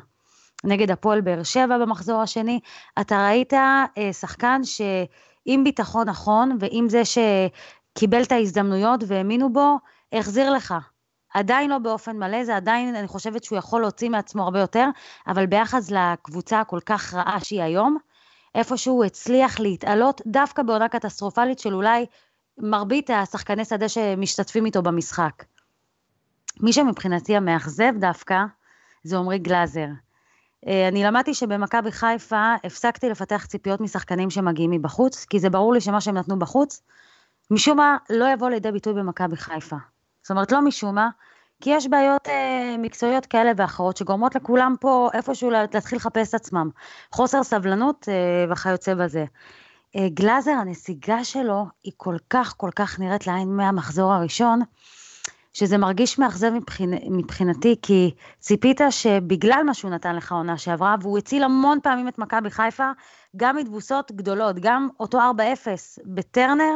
נגד 0.63 0.91
הפועל 0.91 1.22
באר 1.22 1.43
שבע 1.43 1.78
במחזור 1.78 2.22
השני, 2.22 2.60
אתה 3.02 3.28
ראית 3.28 3.54
אה, 3.54 4.13
שחקן 4.13 4.62
שעם 4.63 5.63
ביטחון 5.63 6.10
נכון, 6.10 6.58
ועם 6.60 6.89
זה 6.89 7.02
שקיבל 7.06 8.24
את 8.24 8.32
ההזדמנויות 8.32 9.04
והאמינו 9.08 9.54
בו, 9.54 9.78
החזיר 10.13 10.52
לך. 10.52 10.74
עדיין 11.34 11.69
לא 11.69 11.78
באופן 11.78 12.17
מלא, 12.17 12.45
זה 12.45 12.56
עדיין, 12.56 12.95
אני 12.95 13.08
חושבת 13.08 13.43
שהוא 13.43 13.58
יכול 13.58 13.82
להוציא 13.82 14.10
מעצמו 14.10 14.43
הרבה 14.43 14.60
יותר, 14.60 14.86
אבל 15.28 15.45
ביחס 15.45 15.91
לקבוצה 15.91 16.60
הכל 16.60 16.80
כך 16.86 17.13
רעה 17.13 17.39
שהיא 17.43 17.62
היום, 17.62 17.98
איפשהו 18.56 18.95
הוא 18.95 19.06
הצליח 19.06 19.60
להתעלות 19.60 20.22
דווקא 20.28 20.63
בעונה 20.63 20.89
קטסטרופלית 20.89 21.60
של 21.60 21.74
אולי 21.74 22.06
מרבית 22.58 23.10
השחקני 23.10 23.65
שדה 23.65 23.89
שמשתתפים 23.89 24.65
איתו 24.65 24.82
במשחק. 24.82 25.43
מי 26.60 26.74
שמבחינתי 26.74 27.36
המאכזב 27.36 27.93
דווקא, 28.00 28.43
זה 29.04 29.17
עמרי 29.17 29.39
גלאזר. 29.39 29.88
אה, 30.67 30.88
אני 30.88 31.04
למדתי 31.04 31.34
שבמכבי 31.34 31.91
חיפה 31.91 32.56
הפסקתי 32.63 33.10
לפתח 33.10 33.45
ציפיות 33.45 33.82
משחקנים 33.82 34.30
שמגיעים 34.30 34.72
מבחוץ, 34.72 35.26
כי 35.26 35.39
זה 35.39 35.50
ברור 35.50 35.74
לי 35.74 35.82
שמה 35.82 36.02
שהם 36.02 36.17
נתנו 36.17 36.39
בחוץ, 36.39 36.82
משום 37.52 37.78
מה 37.78 37.98
לא 38.10 38.26
יבוא 38.34 38.50
לידי 38.50 38.72
ביטוי 38.72 38.93
במכבי 38.93 39.38
חיפה. 39.38 39.76
זאת 40.22 40.32
אומרת, 40.32 40.52
לא 40.52 40.62
משום 40.62 40.95
מה, 40.95 41.10
כי 41.62 41.69
יש 41.69 41.88
בעיות 41.88 42.28
אה, 42.28 42.76
מקצועיות 42.80 43.26
כאלה 43.26 43.52
ואחרות 43.58 43.98
שגורמות 43.98 44.36
לכולם 44.36 44.76
פה 44.80 45.10
איפשהו 45.13 45.50
להתחיל 45.50 45.98
לחפש 45.98 46.30
את 46.30 46.34
עצמם. 46.34 46.69
חוסר 47.12 47.43
סבלנות 47.43 48.10
אה, 48.10 48.52
וכיוצא 48.52 48.93
בזה. 48.93 49.26
אה, 49.95 50.10
גלאזר, 50.10 50.52
הנסיגה 50.52 51.24
שלו 51.24 51.65
היא 51.84 51.93
כל 51.98 52.15
כך 52.30 52.54
כל 52.58 52.69
כך 52.76 53.00
נראית 53.00 53.28
לעין 53.28 53.56
מהמחזור 53.56 54.13
הראשון, 54.13 54.62
שזה 55.53 55.77
מרגיש 55.77 56.19
מאכזב 56.19 56.49
מבחינ... 56.49 57.17
מבחינתי, 57.17 57.75
כי 57.81 58.12
ציפית 58.39 58.81
שבגלל 58.89 59.63
מה 59.65 59.73
שהוא 59.73 59.91
נתן 59.91 60.15
לך 60.15 60.31
עונה 60.31 60.57
שעברה, 60.57 60.95
והוא 61.01 61.17
הציל 61.17 61.43
המון 61.43 61.79
פעמים 61.83 62.07
את 62.07 62.19
מכבי 62.19 62.49
חיפה, 62.49 62.91
גם 63.38 63.55
מתבוסות 63.55 64.12
גדולות, 64.12 64.59
גם 64.59 64.89
אותו 64.99 65.17
4-0 65.17 65.21
בטרנר, 66.05 66.73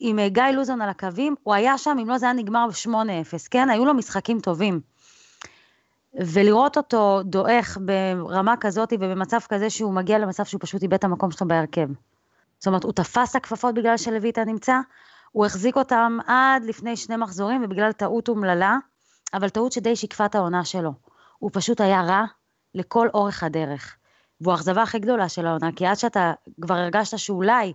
עם 0.00 0.18
אה, 0.18 0.28
גיא 0.28 0.42
לוזון 0.42 0.82
על 0.82 0.88
הקווים, 0.88 1.34
הוא 1.42 1.54
היה 1.54 1.78
שם, 1.78 1.96
אם 2.02 2.08
לא 2.08 2.18
זה 2.18 2.26
היה 2.26 2.32
נגמר 2.32 2.66
ב-8-0, 2.66 3.48
כן? 3.50 3.70
היו 3.70 3.84
לו 3.84 3.94
משחקים 3.94 4.40
טובים. 4.40 4.80
ולראות 6.14 6.76
אותו 6.76 7.22
דועך 7.24 7.78
ברמה 7.80 8.54
כזאת 8.60 8.92
ובמצב 8.92 9.38
כזה 9.48 9.70
שהוא 9.70 9.94
מגיע 9.94 10.18
למצב 10.18 10.44
שהוא 10.44 10.58
פשוט 10.62 10.82
איבד 10.82 10.94
את 10.94 11.04
המקום 11.04 11.30
שלו 11.30 11.48
בהרכב. 11.48 11.88
זאת 12.58 12.66
אומרת, 12.66 12.84
הוא 12.84 12.92
תפס 12.92 13.36
הכפפות 13.36 13.74
בגלל 13.74 13.96
שלויטה 13.96 14.44
נמצא, 14.44 14.80
הוא 15.32 15.46
החזיק 15.46 15.76
אותם 15.76 16.18
עד 16.26 16.64
לפני 16.64 16.96
שני 16.96 17.16
מחזורים 17.16 17.64
ובגלל 17.64 17.92
טעות 17.92 18.28
אומללה, 18.28 18.76
אבל 19.34 19.48
טעות 19.48 19.72
שדי 19.72 19.96
שיקפה 19.96 20.26
את 20.26 20.34
העונה 20.34 20.64
שלו. 20.64 20.92
הוא 21.38 21.50
פשוט 21.52 21.80
היה 21.80 22.02
רע 22.02 22.24
לכל 22.74 23.08
אורך 23.14 23.42
הדרך. 23.42 23.96
והוא 24.40 24.52
האכזבה 24.52 24.82
הכי 24.82 24.98
גדולה 24.98 25.28
של 25.28 25.46
העונה, 25.46 25.70
כי 25.76 25.86
עד 25.86 25.96
שאתה 25.96 26.32
כבר 26.60 26.74
הרגשת 26.74 27.18
שאולי 27.18 27.72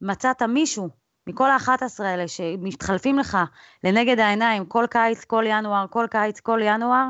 מצאת 0.00 0.42
מישהו 0.42 0.88
מכל 1.26 1.50
ה-11 1.50 2.02
האלה 2.04 2.28
שמתחלפים 2.28 3.18
לך 3.18 3.38
לנגד 3.84 4.18
העיניים 4.18 4.66
כל 4.66 4.86
קיץ, 4.90 5.24
כל 5.24 5.44
ינואר, 5.46 5.86
כל 5.90 6.06
קיץ, 6.10 6.40
כל 6.40 6.60
ינואר, 6.62 7.06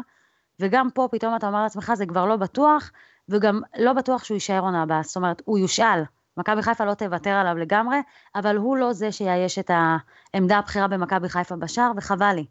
וגם 0.60 0.90
פה 0.90 1.08
פתאום 1.10 1.36
אתה 1.36 1.46
אומר 1.46 1.62
לעצמך, 1.62 1.92
זה 1.94 2.06
כבר 2.06 2.26
לא 2.26 2.36
בטוח, 2.36 2.90
וגם 3.28 3.60
לא 3.78 3.92
בטוח 3.92 4.24
שהוא 4.24 4.34
יישאר 4.34 4.60
עונה 4.60 4.82
הבאה, 4.82 5.02
זאת 5.02 5.16
אומרת, 5.16 5.42
הוא 5.44 5.58
יושאל. 5.58 6.02
מכבי 6.40 6.62
חיפה 6.62 6.85
לא 6.85 6.94
תוותר 6.94 7.31
עליו 7.31 7.57
לגמרי, 7.57 7.96
אבל 8.35 8.57
הוא 8.57 8.76
לא 8.76 8.92
זה 8.92 9.12
שיאייש 9.12 9.59
את 9.59 9.70
העמדה 10.35 10.59
הבכירה 10.59 10.88
במכבי 10.88 11.29
חיפה 11.29 11.57
בשער, 11.57 11.92
וחבל 11.96 12.33
לי. 12.35 12.44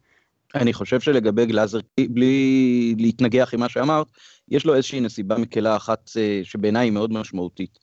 אני 0.55 0.73
חושב 0.73 0.99
שלגבי 0.99 1.45
גלאזר, 1.45 1.79
בלי 2.09 2.95
להתנגח 2.97 3.53
עם 3.53 3.59
מה 3.59 3.69
שאמרת, 3.69 4.07
יש 4.51 4.65
לו 4.65 4.75
איזושהי 4.75 4.99
נסיבה 4.99 5.37
מקלה 5.37 5.75
אחת 5.75 6.09
אה, 6.17 6.41
שבעיניי 6.43 6.85
היא 6.85 6.91
מאוד 6.91 7.13
משמעותית. 7.13 7.79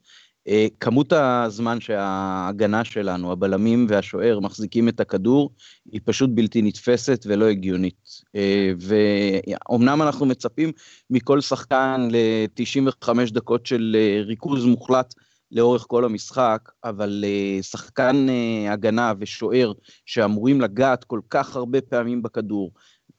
אה, 0.49 0.67
כמות 0.81 1.13
הזמן 1.13 1.81
שההגנה 1.81 2.85
שלנו, 2.85 3.33
הבלמים 3.33 3.87
והשוער, 3.89 4.41
מחזיקים 4.41 4.89
את 4.89 5.01
הכדור, 5.01 5.51
היא 5.93 6.01
פשוט 6.05 6.31
בלתי 6.35 6.63
נתפסת 6.63 7.25
ולא 7.29 7.45
הגיונית. 7.45 8.23
אה, 8.37 8.73
ואומנם 8.79 10.03
אנחנו 10.03 10.27
מצפים 10.27 10.73
מכל 11.11 11.41
שחקן 11.41 12.09
ל-95 12.11 13.09
דקות 13.31 13.67
של 13.67 13.97
ריכוז 14.27 14.65
מוחלט 14.65 15.15
לאורך 15.53 15.85
כל 15.89 16.05
המשחק, 16.05 16.71
אבל 16.85 17.25
שחקן 17.63 18.27
הגנה 18.71 19.13
ושוער 19.19 19.73
שאמורים 20.07 20.61
לגעת 20.61 21.05
כל 21.05 21.21
כך 21.31 21.57
הרבה 21.57 21.81
פעמים 21.81 22.23
בכדור, 22.23 22.71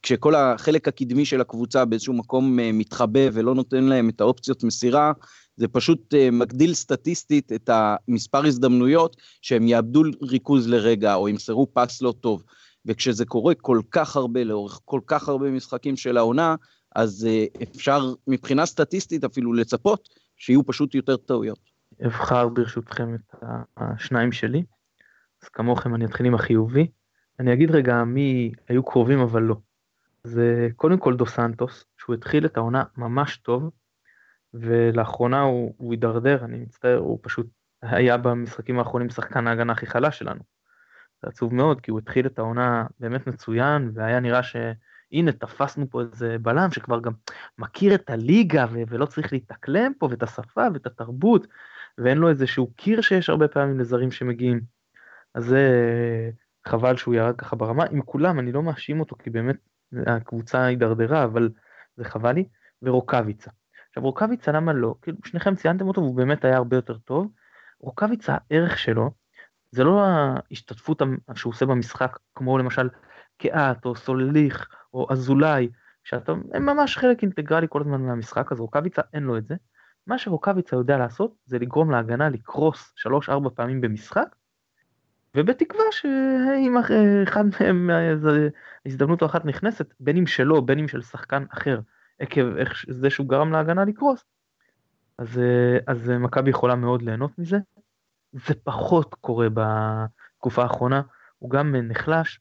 כשכל 0.02 0.36
החלק 0.36 0.88
הקדמי 0.88 1.26
של 1.26 1.42
הקבוצה 1.42 1.86
באיזשהו 1.86 2.14
מקום 2.14 2.60
מתחבא 2.74 3.20
ולא 3.34 3.56
נותן 3.56 3.84
להם 3.84 4.10
את 4.10 4.22
האופציות 4.22 4.64
מסירה, 4.64 5.12
זה 5.56 5.68
פשוט 5.68 6.14
מגדיל 6.32 6.74
סטטיסטית 6.74 7.52
את 7.52 7.70
המספר 7.74 8.46
הזדמנויות 8.46 9.16
שהם 9.42 9.68
יאבדו 9.68 10.02
ריכוז 10.22 10.68
לרגע 10.68 11.16
או 11.16 11.30
ימסרו 11.30 11.68
פס 11.74 12.02
לא 12.02 12.14
טוב. 12.20 12.44
וכשזה 12.86 13.26
קורה 13.26 13.56
כל 13.56 13.82
כך 13.92 14.16
הרבה 14.16 14.44
לאורך 14.44 14.80
כל 14.86 15.02
כך 15.08 15.30
הרבה 15.30 15.52
משחקים 15.52 15.98
של 15.98 16.18
העונה, 16.18 16.56
אז 16.96 17.28
אפשר 17.64 18.14
מבחינה 18.28 18.66
סטטיסטית 18.66 19.24
אפילו 19.24 19.54
לצפות 19.54 20.10
שיהיו 20.38 20.66
פשוט 20.66 20.96
יותר 20.96 21.18
טעויות. 21.18 21.77
אבחר 22.06 22.50
ברשותכם 22.50 23.16
את 23.16 23.36
השניים 23.78 24.32
שלי, 24.32 24.64
אז 25.44 25.50
כמוכם 25.50 25.96
אני 25.96 26.06
אתחיל 26.06 26.26
עם 26.26 26.36
החיובי. 26.36 26.92
אני 27.40 27.54
אגיד 27.54 27.72
רגע 27.72 28.04
מי 28.04 28.52
היו 28.68 28.84
קרובים 28.84 29.20
אבל 29.20 29.42
לא. 29.42 29.56
זה 30.24 30.68
קודם 30.76 30.98
כל 30.98 31.16
דו 31.16 31.26
סנטוס, 31.26 31.86
שהוא 31.98 32.14
התחיל 32.14 32.46
את 32.46 32.58
העונה 32.58 32.84
ממש 32.98 33.38
טוב, 33.38 33.72
ולאחרונה 34.54 35.42
הוא, 35.42 35.92
הידרדר, 35.92 36.46
אני 36.46 36.58
מצטער, 36.58 36.98
הוא 36.98 37.20
פשוט 37.22 37.48
היה 37.82 38.18
במשחקים 38.18 38.80
האחרונים 38.80 39.10
שחקן 39.10 39.48
ההגנה 39.48 39.74
הכי 39.74 39.86
חלש 39.86 40.20
שלנו. 40.20 40.42
זה 41.22 41.28
עצוב 41.28 41.54
מאוד, 41.54 41.82
כי 41.82 41.92
הוא 41.92 42.00
התחיל 42.00 42.26
את 42.26 42.40
העונה 42.40 42.86
באמת 43.00 43.28
מצוין, 43.28 43.92
והיה 43.94 44.20
נראה 44.20 44.44
שהנה, 44.44 45.32
תפסנו 45.40 45.90
פה 45.90 46.02
איזה 46.02 46.38
בלם 46.42 46.72
שכבר 46.72 47.00
גם 47.00 47.14
מכיר 47.58 47.96
את 47.96 48.10
הליגה, 48.10 48.66
ו- 48.72 48.82
ולא 48.88 49.06
צריך 49.06 49.34
להתאקלם 49.34 49.92
פה, 50.00 50.08
ואת 50.12 50.24
השפה 50.24 50.68
ואת 50.74 50.86
התרבות, 50.86 51.48
ואין 51.98 52.18
לו 52.18 52.30
איזשהו 52.30 52.74
קיר 52.76 53.02
שיש 53.02 53.30
הרבה 53.30 53.48
פעמים 53.48 53.80
לזרים 53.80 54.12
שמגיעים. 54.12 54.62
אז 55.34 55.46
זה 55.46 55.62
חבל 56.68 56.98
שהוא 56.98 57.16
ירד 57.16 57.36
ככה 57.36 57.56
ברמה. 57.56 57.86
עם 57.92 58.02
כולם, 58.02 58.40
אני 58.40 58.52
לא 58.52 58.64
מאשים 58.64 59.00
אותו, 59.00 59.16
כי 59.16 59.30
באמת 59.30 59.56
הקבוצה 60.08 60.66
הידרדרה, 60.66 61.24
אבל 61.24 61.50
זה 61.98 62.04
חבל 62.04 62.32
לי. 62.32 62.46
ורוקאביצה. 62.82 63.52
עכשיו 63.90 64.04
רוקאביצה 64.04 64.52
למה 64.52 64.74
לא? 64.74 64.96
כאילו 65.02 65.18
שניכם 65.26 65.56
ציינתם 65.56 65.88
אותו 65.88 66.02
והוא 66.02 66.16
באמת 66.16 66.46
היה 66.46 66.58
הרבה 66.58 66.76
יותר 66.76 66.98
טוב. 66.98 67.32
רוקאביצה 67.80 68.38
הערך 68.52 68.78
שלו 68.78 69.12
זה 69.72 69.84
לא 69.84 70.04
ההשתתפות 70.06 71.02
שהוא 71.36 71.54
עושה 71.54 71.66
במשחק, 71.66 72.20
כמו 72.36 72.58
למשל 72.58 72.90
קהת 73.38 73.86
או 73.86 73.96
סולליך 73.96 74.68
או 74.94 75.08
אזולאי, 75.10 75.70
שאתה, 76.04 76.34
ממש 76.60 76.98
חלק 76.98 77.22
אינטגרלי 77.22 77.68
כל 77.70 77.82
הזמן 77.82 78.02
מהמשחק, 78.02 78.52
אז 78.52 78.60
רוקאביצה 78.60 79.02
אין 79.14 79.24
לו 79.24 79.38
את 79.38 79.48
זה. 79.48 79.56
מה 80.08 80.18
שרוקאביצה 80.18 80.76
יודע 80.76 80.98
לעשות 80.98 81.36
זה 81.46 81.60
לגרום 81.60 81.92
להגנה 81.92 82.30
לקרוס 82.30 82.94
3-4 83.30 83.50
פעמים 83.56 83.82
במשחק, 83.82 84.36
ובתקווה 85.36 85.84
שאם 85.92 86.76
אחד 87.24 87.46
מהם, 87.60 87.90
הזדמנות 88.86 89.22
או 89.22 89.28
אחת 89.28 89.46
נכנסת, 89.46 89.94
בין 90.00 90.18
אם 90.18 90.28
שלו, 90.28 90.66
בין 90.66 90.80
אם 90.80 90.88
של 90.88 91.02
שחקן 91.02 91.44
אחר, 91.50 91.80
עקב 92.20 92.42
זה 92.90 93.10
שהוא 93.10 93.28
גרם 93.30 93.52
להגנה 93.52 93.86
לקרוס, 93.86 94.24
אז, 95.18 95.42
אז 95.88 96.10
מכבי 96.10 96.50
יכולה 96.50 96.76
מאוד 96.76 97.02
ליהנות 97.02 97.40
מזה. 97.40 97.58
זה 98.34 98.54
פחות 98.64 99.14
קורה 99.14 99.48
בתקופה 99.54 100.64
האחרונה, 100.64 101.02
הוא 101.40 101.50
גם 101.50 101.76
נחלש, 101.76 102.40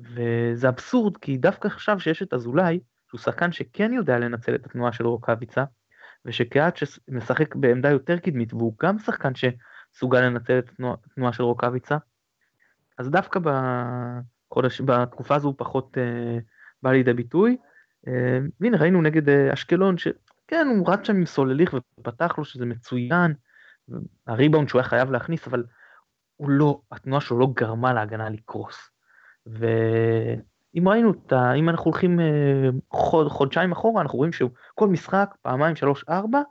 וזה 0.00 0.68
אבסורד 0.68 1.16
כי 1.16 1.36
דווקא 1.36 1.66
עכשיו 1.66 2.00
שיש 2.00 2.22
את 2.22 2.34
אזולאי, 2.34 2.80
שהוא 3.08 3.20
שחקן 3.20 3.52
שכן 3.52 3.92
יודע 3.92 4.18
לנצל 4.18 4.54
את 4.54 4.66
התנועה 4.66 4.92
של 4.92 5.06
רוקאביצה, 5.06 5.64
ושקהת 6.24 6.76
שמשחק 6.76 7.54
בעמדה 7.54 7.90
יותר 7.90 8.18
קדמית, 8.18 8.54
והוא 8.54 8.74
גם 8.82 8.98
שחקן 8.98 9.32
שסוגל 9.34 10.20
לנצל 10.20 10.58
את 10.58 10.70
התנועה, 11.04 11.32
של 11.32 11.42
רוקאביצה, 11.42 11.96
אז 12.98 13.10
דווקא 13.10 13.40
בחודש, 13.40 14.80
בתקופה 14.80 15.34
הזו 15.34 15.48
הוא 15.48 15.54
פחות 15.58 15.98
אה, 15.98 16.38
בא 16.82 16.92
לידי 16.92 17.12
ביטוי. 17.12 17.56
אה, 18.08 18.38
והנה 18.60 18.76
ראינו 18.76 19.02
נגד 19.02 19.28
אה, 19.28 19.52
אשקלון 19.52 19.98
שכן 19.98 20.66
הוא 20.76 20.90
רץ 20.90 21.06
שם 21.06 21.16
עם 21.16 21.26
סולליך 21.26 21.74
ופתח 21.98 22.34
לו 22.38 22.44
שזה 22.44 22.66
מצוין, 22.66 23.34
הריבאונד 24.26 24.68
שהוא 24.68 24.80
היה 24.80 24.88
חייב 24.88 25.10
להכניס 25.10 25.46
אבל 25.46 25.64
הוא 26.36 26.50
לא, 26.50 26.80
התנועה 26.92 27.20
שלו 27.20 27.38
לא 27.38 27.48
גרמה 27.56 27.92
להגנה 27.92 28.28
לקרוס. 28.30 28.90
ואם 30.74 30.88
ראינו 30.88 31.10
את 31.10 31.32
ה... 31.32 31.54
אם 31.54 31.68
אנחנו 31.68 31.84
הולכים 31.84 32.20
אה, 32.20 32.68
חוד, 32.90 33.28
חודשיים 33.28 33.72
אחורה 33.72 34.02
אנחנו 34.02 34.18
רואים 34.18 34.32
שכל 34.32 34.88
משחק 34.88 35.34
פעמיים 35.42 35.76
שלוש 35.76 36.04
ארבע 36.08 36.42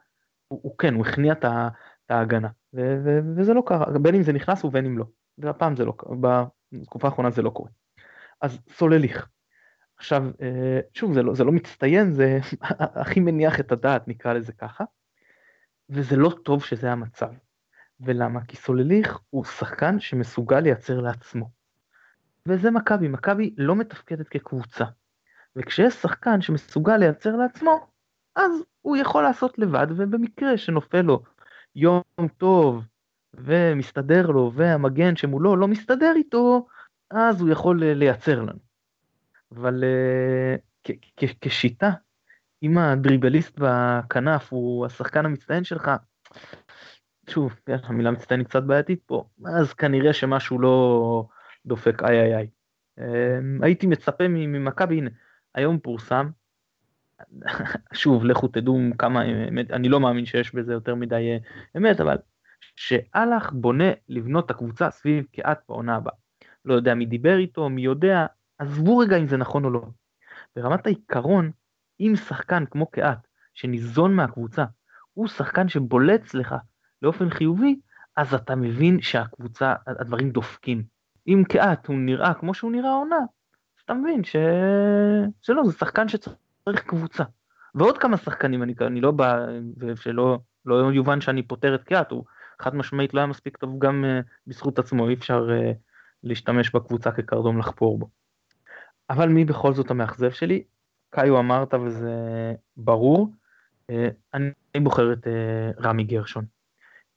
הוא, 0.48 0.60
הוא 0.64 0.78
כן 0.78 0.94
הוא 0.94 1.06
הכניע 1.06 1.34
את 1.34 1.46
ההגנה 2.10 2.50
ו, 2.74 2.98
ו, 3.04 3.20
וזה 3.36 3.54
לא 3.54 3.64
קרה 3.66 3.86
בין 4.00 4.16
אם 4.16 4.24
זה 4.24 4.34
נכנס 4.34 4.64
ובין 4.64 4.86
אם 4.86 4.98
לא. 4.98 5.06
והפעם 5.38 5.76
זה 5.76 5.86
לא, 5.86 5.94
בתקופה 6.22 7.08
האחרונה 7.08 7.30
זה 7.30 7.42
לא 7.42 7.50
קורה. 7.50 7.70
אז 8.42 8.60
סולליך. 8.70 9.28
עכשיו, 9.98 10.24
אה, 10.42 10.80
שוב, 10.94 11.14
זה 11.14 11.24
לא, 11.24 11.36
זה 11.36 11.44
לא 11.44 11.52
מצטיין, 11.52 12.12
זה 12.12 12.40
הכי 13.02 13.20
מניח 13.20 13.60
את 13.60 13.72
הדעת, 13.72 14.08
נקרא 14.08 14.34
לזה 14.34 14.54
ככה, 14.54 14.84
וזה 15.90 16.16
לא 16.16 16.32
טוב 16.44 16.64
שזה 16.64 16.92
המצב. 16.92 17.32
ולמה? 18.00 18.46
כי 18.46 18.58
סולליך 18.58 19.20
הוא 19.30 19.44
שחקן 19.44 20.00
שמסוגל 20.00 20.60
לייצר 20.60 21.02
לעצמו. 21.02 21.61
וזה 22.48 22.72
מכבי, 22.72 23.08
מכבי 23.08 23.54
לא 23.58 23.76
מתפקדת 23.76 24.28
כקבוצה. 24.28 24.86
וכשיש 25.56 25.94
שחקן 25.94 26.42
שמסוגל 26.42 26.98
לייצר 26.98 27.36
לעצמו, 27.36 27.88
אז 28.36 28.52
הוא 28.82 28.98
יכול 28.98 29.24
לעשות 29.24 29.60
לבד, 29.60 29.88
ובמקרה 29.90 30.58
שנופל 30.58 31.02
לו 31.02 31.24
יום 31.76 32.02
טוב, 32.38 32.84
ומסתדר 33.34 34.28
לו, 34.28 34.52
והמגן 34.56 35.16
שמולו 35.16 35.56
לא 35.56 35.68
מסתדר 35.68 36.14
איתו, 36.16 36.68
אז 37.12 37.42
הוא 37.42 37.50
יכול 37.50 37.84
לייצר 37.86 38.42
לנו. 38.42 38.60
אבל 39.52 39.84
אה, 39.84 40.56
כשיטה, 41.42 41.92
אם 42.64 42.78
הדריבליסט 42.78 43.60
בכנף 43.60 44.54
הוא 44.54 44.86
השחקן 44.86 45.26
המצטיין 45.26 45.64
שלך, 45.64 45.92
שוב, 47.30 47.56
המילה 47.68 48.12
מצטיין 48.12 48.40
היא 48.40 48.48
קצת 48.48 48.64
בעייתית 48.64 49.02
פה, 49.06 49.26
אז 49.46 49.74
כנראה 49.74 50.14
שמשהו 50.14 50.60
לא 50.60 51.26
דופק 51.66 52.04
איי 52.04 52.22
איי 52.22 52.36
איי. 52.36 52.48
אמ, 53.00 53.64
הייתי 53.64 53.88
מצפה 53.88 54.28
ממכבי, 54.28 54.98
הנה, 54.98 55.10
היום 55.56 55.80
פורסם, 55.80 56.30
שוב, 57.94 58.26
לכו 58.26 58.48
תדעו 58.48 58.80
כמה 58.98 59.24
אמת, 59.26 59.72
אני 59.72 59.90
לא 59.90 60.00
מאמין 60.00 60.26
שיש 60.26 60.56
בזה 60.56 60.74
יותר 60.74 60.96
מדי 60.96 61.32
אה, 61.32 61.38
אמת, 61.78 62.02
אבל 62.02 62.18
שאלח 62.76 63.52
בונה 63.54 63.92
לבנות 64.10 64.46
את 64.46 64.52
הקבוצה 64.52 64.92
סביב 64.92 65.26
קהת 65.32 65.60
בעונה 65.70 65.96
הבאה. 65.96 66.14
לא 66.66 66.74
יודע 66.74 66.96
מי 66.96 67.06
דיבר 67.06 67.38
איתו, 67.38 67.70
מי 67.70 67.82
יודע, 67.82 68.26
עזבו 68.58 68.98
רגע 68.98 69.18
אם 69.18 69.28
זה 69.28 69.38
נכון 69.38 69.66
או 69.66 69.70
לא. 69.70 69.86
ברמת 70.56 70.86
העיקרון, 70.86 71.52
אם 72.00 72.14
שחקן 72.16 72.66
כמו 72.66 72.86
קהת, 72.86 73.28
שניזון 73.54 74.16
מהקבוצה, 74.16 74.66
הוא 75.14 75.28
שחקן 75.28 75.70
שבולץ 75.70 76.34
לך 76.34 76.56
באופן 77.02 77.30
חיובי, 77.30 77.80
אז 78.18 78.34
אתה 78.34 78.56
מבין 78.56 79.02
שהקבוצה, 79.02 79.76
הדברים 79.88 80.32
דופקים. 80.32 80.84
אם 81.28 81.44
קהת 81.50 81.88
הוא 81.88 81.96
נראה 81.96 82.34
כמו 82.34 82.54
שהוא 82.54 82.72
נראה 82.72 82.94
עונה, 82.94 83.16
אז 83.78 83.84
אתה 83.86 83.94
מבין 83.94 84.24
ש... 84.24 84.36
שלא, 85.42 85.64
זה 85.66 85.72
שחקן 85.72 86.08
שצריך 86.08 86.84
קבוצה. 86.86 87.24
ועוד 87.76 87.98
כמה 87.98 88.18
שחקנים, 88.18 88.64
אני, 88.64 88.74
אני 88.82 89.02
לא 89.02 89.12
בא, 89.12 89.46
ושלא 89.78 90.40
לא 90.66 90.76
יובן 90.94 91.22
שאני 91.22 91.44
פותר 91.44 91.76
את 91.76 91.84
קהת, 91.84 92.12
הוא 92.12 92.24
חד 92.60 92.76
משמעית 92.76 93.14
לא 93.14 93.20
היה 93.20 93.28
מספיק 93.28 93.58
טוב 93.58 93.80
גם 93.80 94.06
uh, 94.06 94.26
בזכות 94.48 94.80
עצמו, 94.80 95.10
אי 95.10 95.14
אפשר 95.14 95.48
uh, 95.50 95.76
להשתמש 96.24 96.76
בקבוצה 96.76 97.12
כקרדום 97.12 97.60
לחפור 97.60 97.98
בו. 97.98 98.10
אבל 99.10 99.30
מי 99.30 99.46
בכל 99.46 99.74
זאת 99.74 99.92
המאכזב 99.92 100.32
שלי? 100.32 100.64
קאיו 101.10 101.40
אמרת 101.40 101.74
וזה 101.74 102.16
ברור, 102.78 103.32
uh, 103.92 103.94
אני 104.34 104.52
בוחר 104.84 105.14
את 105.14 105.28
uh, 105.28 105.82
רמי 105.82 106.04
גרשון. 106.04 106.46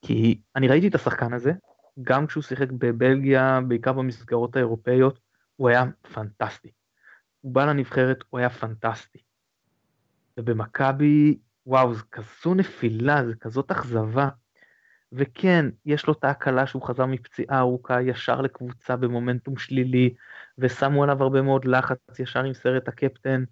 כי 0.01 0.39
אני 0.55 0.67
ראיתי 0.67 0.87
את 0.87 0.95
השחקן 0.95 1.33
הזה, 1.33 1.51
גם 2.03 2.27
כשהוא 2.27 2.43
שיחק 2.43 2.71
בבלגיה, 2.71 3.59
בעיקר 3.67 3.93
במסגרות 3.93 4.55
האירופאיות, 4.55 5.19
הוא 5.55 5.69
היה 5.69 5.83
פנטסטי. 6.13 6.71
הוא 7.41 7.53
בא 7.53 7.65
לנבחרת, 7.65 8.23
הוא 8.29 8.39
היה 8.39 8.49
פנטסטי. 8.49 9.19
ובמכבי, 10.39 11.37
וואו, 11.65 11.93
זו 11.93 12.03
כזו 12.11 12.53
נפילה, 12.53 13.25
זו 13.25 13.33
כזאת 13.39 13.71
אכזבה. 13.71 14.29
וכן, 15.11 15.65
יש 15.85 16.07
לו 16.07 16.13
את 16.13 16.23
ההקלה 16.23 16.67
שהוא 16.67 16.81
חזר 16.81 17.05
מפציעה 17.05 17.59
ארוכה 17.59 18.01
ישר 18.01 18.41
לקבוצה 18.41 18.95
במומנטום 18.95 19.57
שלילי, 19.57 20.13
ושמו 20.57 21.03
עליו 21.03 21.23
הרבה 21.23 21.41
מאוד 21.41 21.65
לחץ 21.65 22.19
ישר 22.19 22.43
עם 22.43 22.53
סרט 22.53 22.87
הקפטן, 22.87 23.43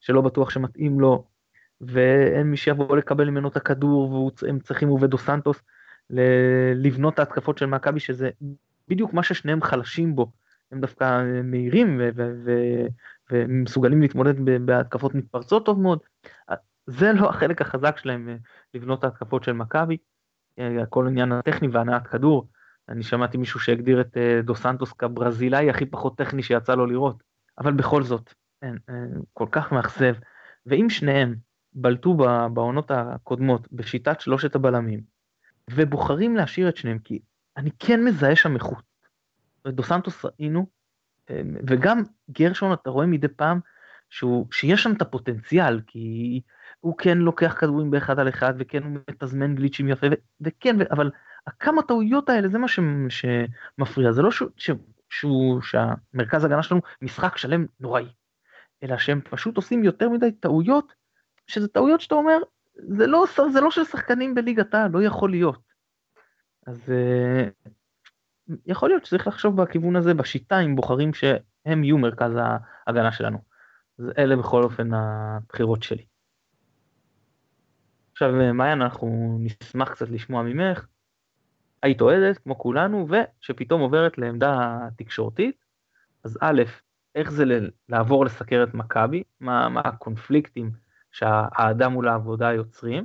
שלא 0.00 0.20
בטוח 0.20 0.50
שמתאים 0.50 1.00
לו, 1.00 1.26
ואין 1.80 2.50
מי 2.50 2.56
שיבוא 2.56 2.96
לקבל 2.96 3.30
ממנו 3.30 3.48
את 3.48 3.56
הכדור, 3.56 4.32
והם 4.42 4.60
צריכים, 4.60 4.88
הוא 4.88 4.98
ודו 5.02 5.18
סנטוס, 5.18 5.62
לבנות 6.74 7.14
את 7.14 7.18
ההתקפות 7.18 7.58
של 7.58 7.66
מכבי, 7.66 8.00
שזה 8.00 8.30
בדיוק 8.88 9.12
מה 9.12 9.22
ששניהם 9.22 9.62
חלשים 9.62 10.16
בו. 10.16 10.32
הם 10.72 10.80
דווקא 10.80 11.22
מהירים 11.44 12.00
ומסוגלים 13.30 14.02
להתמודד 14.02 14.66
בהתקפות 14.66 15.14
מתפרצות 15.14 15.66
טוב 15.66 15.80
מאוד. 15.80 15.98
זה 16.86 17.12
לא 17.12 17.30
החלק 17.30 17.60
החזק 17.60 17.96
שלהם 17.98 18.28
לבנות 18.74 18.98
את 18.98 19.04
ההתקפות 19.04 19.44
של 19.44 19.52
מכבי. 19.52 19.96
הכל 20.58 21.06
עניין 21.06 21.32
הטכני 21.32 21.68
והנעת 21.68 22.06
כדור. 22.06 22.48
אני 22.88 23.02
שמעתי 23.02 23.36
מישהו 23.36 23.60
שהגדיר 23.60 24.00
את 24.00 24.16
אה, 24.16 24.40
דו 24.42 24.54
סנטוס 24.54 24.92
כברזילאי 24.92 25.70
הכי 25.70 25.86
פחות 25.86 26.18
טכני 26.18 26.42
שיצא 26.42 26.74
לו 26.74 26.86
לראות. 26.86 27.22
אבל 27.58 27.72
בכל 27.72 28.02
זאת, 28.02 28.34
אין, 28.62 28.78
אין, 28.88 29.22
כל 29.32 29.46
כך 29.50 29.72
מאכזב. 29.72 30.14
ואם 30.66 30.90
שניהם 30.90 31.34
בלטו 31.72 32.14
בעונות 32.52 32.90
הקודמות 32.90 33.72
בשיטת 33.72 34.20
שלושת 34.20 34.54
הבלמים, 34.54 35.00
ובוחרים 35.70 36.36
להשאיר 36.36 36.68
את 36.68 36.76
שניהם, 36.76 36.98
כי 36.98 37.18
אני 37.56 37.70
כן 37.78 38.04
מזהה 38.04 38.36
שם 38.36 38.54
איכות. 38.54 38.84
דו 39.68 39.82
סנטוס 39.82 40.24
ראינו, 40.24 40.66
אה, 41.30 41.42
וגם 41.66 42.02
גרשון 42.30 42.72
אתה 42.72 42.90
רואה 42.90 43.06
מדי 43.06 43.28
פעם 43.28 43.60
שהוא, 44.10 44.46
שיש 44.52 44.82
שם 44.82 44.92
את 44.92 45.02
הפוטנציאל, 45.02 45.80
כי 45.86 46.40
הוא 46.80 46.98
כן 46.98 47.18
לוקח 47.18 47.56
כדורים 47.58 47.90
באחד 47.90 48.18
על 48.18 48.28
אחד, 48.28 48.54
וכן 48.58 48.82
הוא 48.82 48.98
מתזמן 49.10 49.54
גליצ'ים 49.54 49.88
יפה, 49.88 50.06
ו- 50.06 50.20
וכן, 50.40 50.76
ו- 50.80 50.92
אבל 50.92 51.10
הכמה 51.46 51.82
טעויות 51.82 52.28
האלה 52.28 52.48
זה 52.48 52.58
מה 52.58 52.68
ש- 52.68 52.80
שמפריע, 53.08 54.12
זה 54.12 54.22
לא 54.22 54.30
שהוא, 54.30 54.48
ש- 54.56 54.70
שהוא, 55.10 55.60
שהמרכז 55.62 56.44
הגנה 56.44 56.62
שלנו 56.62 56.80
משחק 57.02 57.36
שלם 57.36 57.66
נוראי, 57.80 58.08
אלא 58.82 58.98
שהם 58.98 59.20
פשוט 59.30 59.56
עושים 59.56 59.84
יותר 59.84 60.08
מדי 60.08 60.32
טעויות, 60.32 60.92
שזה 61.46 61.68
טעויות 61.68 62.00
שאתה 62.00 62.14
אומר, 62.14 62.38
זה 62.74 63.06
לא, 63.06 63.24
זה 63.52 63.60
לא 63.60 63.70
של 63.70 63.84
שחקנים 63.84 64.34
בליגת 64.34 64.74
העל, 64.74 64.90
לא 64.90 65.02
יכול 65.02 65.30
להיות. 65.30 65.72
אז 66.66 66.88
uh, 66.88 67.70
יכול 68.66 68.88
להיות 68.88 69.04
שצריך 69.04 69.26
לחשוב 69.26 69.62
בכיוון 69.62 69.96
הזה, 69.96 70.14
בשיטה, 70.14 70.60
אם 70.60 70.76
בוחרים 70.76 71.14
שהם 71.14 71.84
יהיו 71.84 71.98
מרכז 71.98 72.32
ההגנה 72.86 73.12
שלנו. 73.12 73.38
אז 73.98 74.10
אלה 74.18 74.36
בכל 74.36 74.62
אופן 74.62 74.94
הבחירות 74.94 75.82
שלי. 75.82 76.04
עכשיו 78.12 78.40
אה, 78.40 78.52
מעיין 78.52 78.82
אנחנו 78.82 79.36
נשמח 79.40 79.90
קצת 79.90 80.10
לשמוע 80.10 80.42
ממך, 80.42 80.86
היית 81.82 82.00
אוהדת 82.00 82.38
כמו 82.38 82.58
כולנו 82.58 83.06
ושפתאום 83.08 83.80
עוברת 83.80 84.18
לעמדה 84.18 84.78
תקשורתית, 84.96 85.64
אז 86.24 86.38
א', 86.40 86.62
איך 87.14 87.30
זה 87.30 87.44
לעבור 87.88 88.24
לסקר 88.24 88.64
את 88.68 88.74
מכבי, 88.74 89.22
מה, 89.40 89.68
מה 89.68 89.80
הקונפליקטים 89.84 90.70
שהאדם 91.12 91.92
מול 91.92 92.08
העבודה 92.08 92.52
יוצרים, 92.52 93.04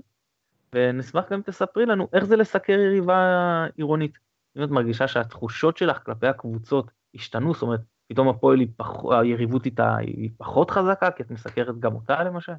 ונשמח 0.73 1.23
גם 1.31 1.41
תספרי 1.41 1.85
לנו 1.85 2.07
איך 2.13 2.23
זה 2.23 2.35
לסקר 2.35 2.73
יריבה 2.73 3.65
עירונית, 3.75 4.17
אם 4.57 4.63
את 4.63 4.69
מרגישה 4.69 5.07
שהתחושות 5.07 5.77
שלך 5.77 5.99
כלפי 6.05 6.27
הקבוצות 6.27 6.91
השתנו, 7.15 7.53
זאת 7.53 7.61
אומרת, 7.61 7.79
פתאום 8.07 8.27
הפועל, 8.27 8.59
פח... 8.77 8.91
היריבות 9.21 9.65
איתה 9.65 9.95
היא 9.95 10.29
פחות 10.37 10.71
חזקה, 10.71 11.11
כי 11.11 11.23
את 11.23 11.31
מסקרת 11.31 11.79
גם 11.79 11.95
אותה 11.95 12.23
למשל? 12.23 12.53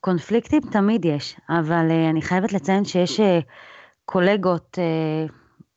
קונפליקטים 0.00 0.60
תמיד 0.72 1.04
יש, 1.04 1.40
אבל 1.48 1.88
uh, 1.88 2.10
אני 2.10 2.22
חייבת 2.22 2.52
לציין 2.52 2.84
שיש 2.84 3.20
uh, 3.20 3.22
קולגות 4.04 4.78
uh, 4.78 5.32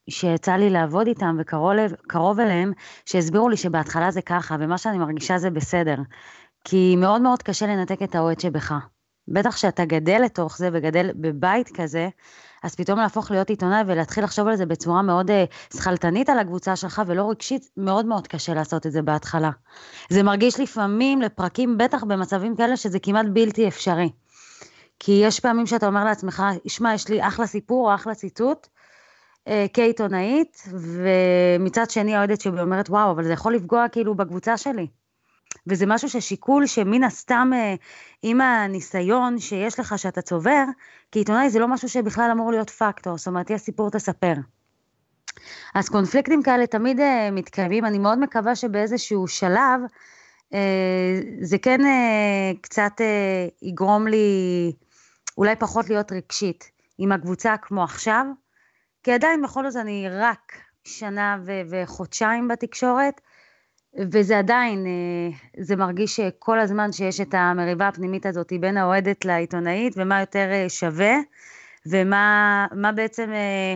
שיצא 0.10 0.56
לי 0.56 0.70
לעבוד 0.70 1.08
איתם 1.08 1.38
וקרוב 1.40 2.40
אליהם, 2.40 2.72
שהסבירו 3.06 3.50
לי 3.50 3.58
שבהתחלה 3.58 4.12
זה 4.12 4.22
ככה, 4.22 4.56
ומה 4.60 4.78
שאני 4.78 4.98
מרגישה 4.98 5.38
זה 5.38 5.50
בסדר. 5.50 5.96
כי 6.64 6.96
מאוד 6.96 7.22
מאוד 7.22 7.44
קשה 7.44 7.68
לנתק 7.68 8.02
את 8.04 8.16
האוהד 8.16 8.40
שבך. 8.40 8.74
בטח 9.34 9.58
שאתה 9.58 9.86
גדל 9.86 10.22
לתוך 10.26 10.58
זה 10.58 10.70
וגדל 10.74 11.10
בבית 11.16 11.70
כזה, 11.76 12.10
אז 12.64 12.76
פתאום 12.76 13.00
להפוך 13.00 13.32
להיות 13.32 13.50
עיתונאי 13.50 13.82
ולהתחיל 13.88 14.24
לחשוב 14.24 14.48
על 14.48 14.56
זה 14.56 14.66
בצורה 14.66 15.02
מאוד 15.02 15.30
uh, 15.30 15.78
שכלתנית 15.78 16.30
על 16.30 16.40
הקבוצה 16.40 16.76
שלך 16.76 17.02
ולא 17.08 17.30
רגשית, 17.30 17.70
מאוד 17.78 18.06
מאוד 18.06 18.28
קשה 18.28 18.54
לעשות 18.54 18.86
את 18.86 18.92
זה 18.92 19.02
בהתחלה. 19.02 19.50
זה 20.10 20.24
מרגיש 20.24 20.60
לפעמים 20.60 21.22
לפרקים, 21.22 21.78
בטח 21.78 22.04
במצבים 22.04 22.56
כאלה, 22.56 22.78
שזה 22.78 23.00
כמעט 23.00 23.26
בלתי 23.34 23.68
אפשרי. 23.68 24.10
כי 25.00 25.12
יש 25.12 25.40
פעמים 25.40 25.66
שאתה 25.66 25.88
אומר 25.88 26.04
לעצמך, 26.04 26.44
שמע, 26.68 26.94
יש 26.94 27.08
לי 27.08 27.28
אחלה 27.28 27.48
סיפור 27.48 27.90
או 27.90 27.96
אחלה 27.96 28.16
ציטוט, 28.16 28.68
uh, 29.48 29.52
כעיתונאית, 29.74 30.64
ומצד 30.74 31.90
שני 31.90 32.16
האוהדת 32.16 32.42
שלי 32.42 32.62
אומרת, 32.62 32.90
וואו, 32.90 33.12
אבל 33.12 33.24
זה 33.24 33.34
יכול 33.34 33.56
לפגוע 33.56 33.88
כאילו 33.88 34.16
בקבוצה 34.16 34.58
שלי. 34.58 34.88
וזה 35.68 35.86
משהו 35.86 36.10
ששיקול 36.10 36.66
שמן 36.66 37.04
הסתם 37.04 37.52
אה, 37.54 37.76
עם 38.24 38.42
הניסיון 38.42 39.40
שיש 39.40 39.80
לך 39.80 40.00
שאתה 40.00 40.22
צובר, 40.22 40.64
כעיתונאי 41.12 41.50
זה 41.50 41.60
לא 41.60 41.68
משהו 41.68 41.90
שבכלל 41.90 42.30
אמור 42.32 42.52
להיות 42.52 42.70
פקטור, 42.70 43.18
זאת 43.18 43.28
אומרת, 43.28 43.50
יש 43.50 43.62
סיפור 43.62 43.90
תספר. 43.92 44.34
אז 45.76 45.90
קונפליקטים 45.90 46.44
כאלה 46.44 46.68
תמיד 46.68 47.00
uh, 47.00 47.04
מתקיימים, 47.32 47.86
אני 47.86 48.00
מאוד 48.00 48.20
מקווה 48.20 48.56
שבאיזשהו 48.56 49.28
שלב 49.28 49.82
uh, 50.54 50.56
זה 51.42 51.58
כן 51.58 51.80
קצת 52.62 52.92
יגרום 53.62 54.08
לי 54.08 54.72
אולי 55.38 55.56
פחות 55.56 55.90
להיות 55.90 56.12
רגשית 56.12 56.72
עם 56.98 57.12
הקבוצה 57.12 57.56
כמו 57.62 57.84
עכשיו, 57.84 58.26
כי 59.04 59.12
עדיין 59.12 59.42
בכל 59.42 59.72
זאת 59.72 59.82
אני 59.82 60.08
רק 60.12 60.54
שנה 60.84 61.38
וחודשיים 61.70 62.48
בתקשורת, 62.48 63.22
וזה 63.98 64.38
עדיין, 64.38 64.86
אה, 64.86 65.38
זה 65.64 65.76
מרגיש 65.76 66.16
שכל 66.16 66.60
הזמן 66.60 66.92
שיש 66.92 67.22
את 67.22 67.34
המריבה 67.34 67.88
הפנימית 67.88 68.26
הזאת 68.26 68.54
בין 68.60 68.78
האוהדת 68.78 69.26
לעיתונאית, 69.26 69.94
ומה 69.98 70.20
יותר 70.20 70.50
אה, 70.52 70.70
שווה, 70.70 71.16
ומה 71.86 72.92
בעצם 72.96 73.30
אה, 73.34 73.76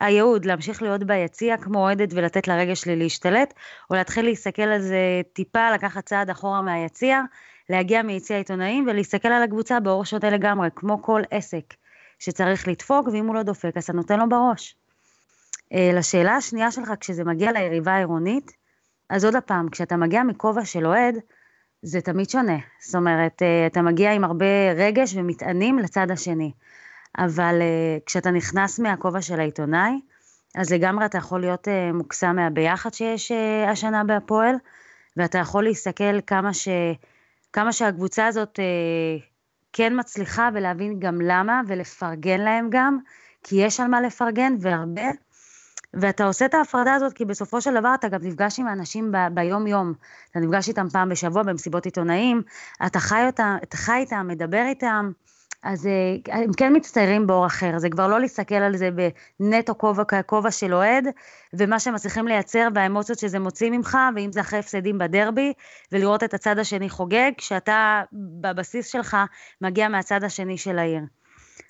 הייעוד, 0.00 0.44
להמשיך 0.44 0.82
להיות 0.82 1.04
ביציע 1.04 1.56
כמו 1.56 1.78
אוהדת 1.78 2.08
ולתת 2.12 2.48
לרגש 2.48 2.80
שלי 2.80 2.96
להשתלט, 2.96 3.54
או 3.90 3.94
להתחיל 3.94 4.24
להסתכל 4.24 4.62
על 4.62 4.80
זה 4.80 5.20
טיפה, 5.32 5.70
לקחת 5.70 6.06
צעד 6.06 6.30
אחורה 6.30 6.62
מהיציע, 6.62 7.20
להגיע 7.70 8.02
מיציע 8.02 8.36
עיתונאים 8.36 8.86
ולהסתכל 8.86 9.28
על 9.28 9.42
הקבוצה 9.42 9.80
באור 9.80 10.04
שונה 10.04 10.30
לגמרי, 10.30 10.68
כמו 10.74 11.02
כל 11.02 11.22
עסק 11.30 11.74
שצריך 12.18 12.68
לדפוק, 12.68 13.08
ואם 13.08 13.26
הוא 13.26 13.34
לא 13.34 13.42
דופק 13.42 13.76
אז 13.76 13.84
אתה 13.84 13.92
נותן 13.92 14.18
לו 14.18 14.28
בראש. 14.28 14.76
לשאלה 15.72 16.36
השנייה 16.36 16.70
שלך, 16.70 16.92
כשזה 17.00 17.24
מגיע 17.24 17.52
ליריבה 17.52 17.92
העירונית, 17.92 18.63
אז 19.10 19.24
עוד 19.24 19.34
פעם, 19.46 19.68
כשאתה 19.68 19.96
מגיע 19.96 20.22
מכובע 20.22 20.64
של 20.64 20.86
אוהד, 20.86 21.18
זה 21.82 22.00
תמיד 22.00 22.30
שונה. 22.30 22.58
זאת 22.80 22.94
אומרת, 22.94 23.42
אה, 23.42 23.66
אתה 23.66 23.82
מגיע 23.82 24.12
עם 24.12 24.24
הרבה 24.24 24.72
רגש 24.76 25.14
ומטענים 25.16 25.78
לצד 25.78 26.10
השני. 26.10 26.52
אבל 27.18 27.58
אה, 27.60 27.98
כשאתה 28.06 28.30
נכנס 28.30 28.78
מהכובע 28.78 29.22
של 29.22 29.40
העיתונאי, 29.40 30.00
אז 30.54 30.72
לגמרי 30.72 31.06
אתה 31.06 31.18
יכול 31.18 31.40
להיות 31.40 31.68
אה, 31.68 31.92
מוקסם 31.92 32.36
מהביחד 32.36 32.94
שיש 32.94 33.32
השנה 33.66 34.04
בהפועל, 34.04 34.54
ואתה 35.16 35.38
יכול 35.38 35.64
להסתכל 35.64 36.20
כמה, 36.20 36.54
ש... 36.54 36.68
כמה 37.52 37.72
שהקבוצה 37.72 38.26
הזאת 38.26 38.58
כן 39.72 40.00
מצליחה 40.00 40.48
ולהבין 40.54 40.98
גם 40.98 41.20
למה, 41.20 41.60
ולפרגן 41.66 42.40
להם 42.40 42.68
גם, 42.70 42.98
כי 43.42 43.56
יש 43.56 43.80
על 43.80 43.86
מה 43.86 44.00
לפרגן 44.00 44.56
והרבה, 44.60 45.10
ואתה 46.00 46.24
עושה 46.24 46.44
את 46.44 46.54
ההפרדה 46.54 46.94
הזאת 46.94 47.12
כי 47.12 47.24
בסופו 47.24 47.60
של 47.60 47.80
דבר 47.80 47.94
אתה 47.94 48.08
גם 48.08 48.20
נפגש 48.22 48.58
עם 48.58 48.66
האנשים 48.66 49.12
ב- 49.12 49.34
ביום-יום. 49.34 49.92
אתה 50.30 50.40
נפגש 50.40 50.68
איתם 50.68 50.88
פעם 50.88 51.08
בשבוע 51.08 51.42
במסיבות 51.42 51.84
עיתונאים, 51.84 52.42
אתה 52.86 53.00
חי, 53.00 53.22
אותה, 53.26 53.56
אתה 53.62 53.76
חי 53.76 53.96
איתם, 53.96 54.26
מדבר 54.28 54.62
איתם, 54.68 55.10
אז 55.64 55.86
אה, 55.86 56.42
הם 56.42 56.52
כן 56.52 56.76
מצטיירים 56.76 57.26
באור 57.26 57.46
אחר, 57.46 57.78
זה 57.78 57.90
כבר 57.90 58.08
לא 58.08 58.20
להסתכל 58.20 58.54
על 58.54 58.76
זה 58.76 58.88
בנטו 59.40 59.78
כובע 59.78 60.04
ככובע 60.04 60.50
של 60.50 60.74
אוהד, 60.74 61.08
ומה 61.54 61.80
שהם 61.80 61.94
מצליחים 61.94 62.28
לייצר 62.28 62.68
והאמוציות 62.74 63.18
שזה 63.18 63.38
מוציא 63.38 63.70
ממך, 63.70 63.98
ואם 64.16 64.32
זה 64.32 64.40
אחרי 64.40 64.58
הפסדים 64.58 64.98
בדרבי, 64.98 65.52
ולראות 65.92 66.24
את 66.24 66.34
הצד 66.34 66.58
השני 66.58 66.90
חוגג, 66.90 67.30
כשאתה 67.36 68.02
בבסיס 68.12 68.86
שלך 68.86 69.16
מגיע 69.60 69.88
מהצד 69.88 70.24
השני 70.24 70.58
של 70.58 70.78
העיר. 70.78 71.02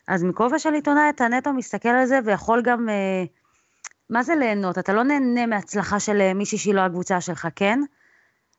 אז 0.09 0.25
מכובע 0.25 0.59
של 0.59 0.75
עיתונאי 0.75 1.09
אתה 1.09 1.29
נטו 1.29 1.53
מסתכל 1.53 1.89
על 1.89 2.07
זה 2.07 2.19
ויכול 2.25 2.63
גם... 2.63 2.89
אה, 2.89 3.25
מה 4.11 4.23
זה 4.23 4.35
ליהנות? 4.35 4.79
אתה 4.79 4.93
לא 4.93 5.03
נהנה 5.03 5.47
מהצלחה 5.47 6.01
של 6.01 6.21
אה, 6.21 6.35
מישהי 6.35 6.59
שהיא 6.59 6.75
לא 6.75 6.81
הקבוצה 6.81 7.21
שלך, 7.21 7.49
כן? 7.57 7.81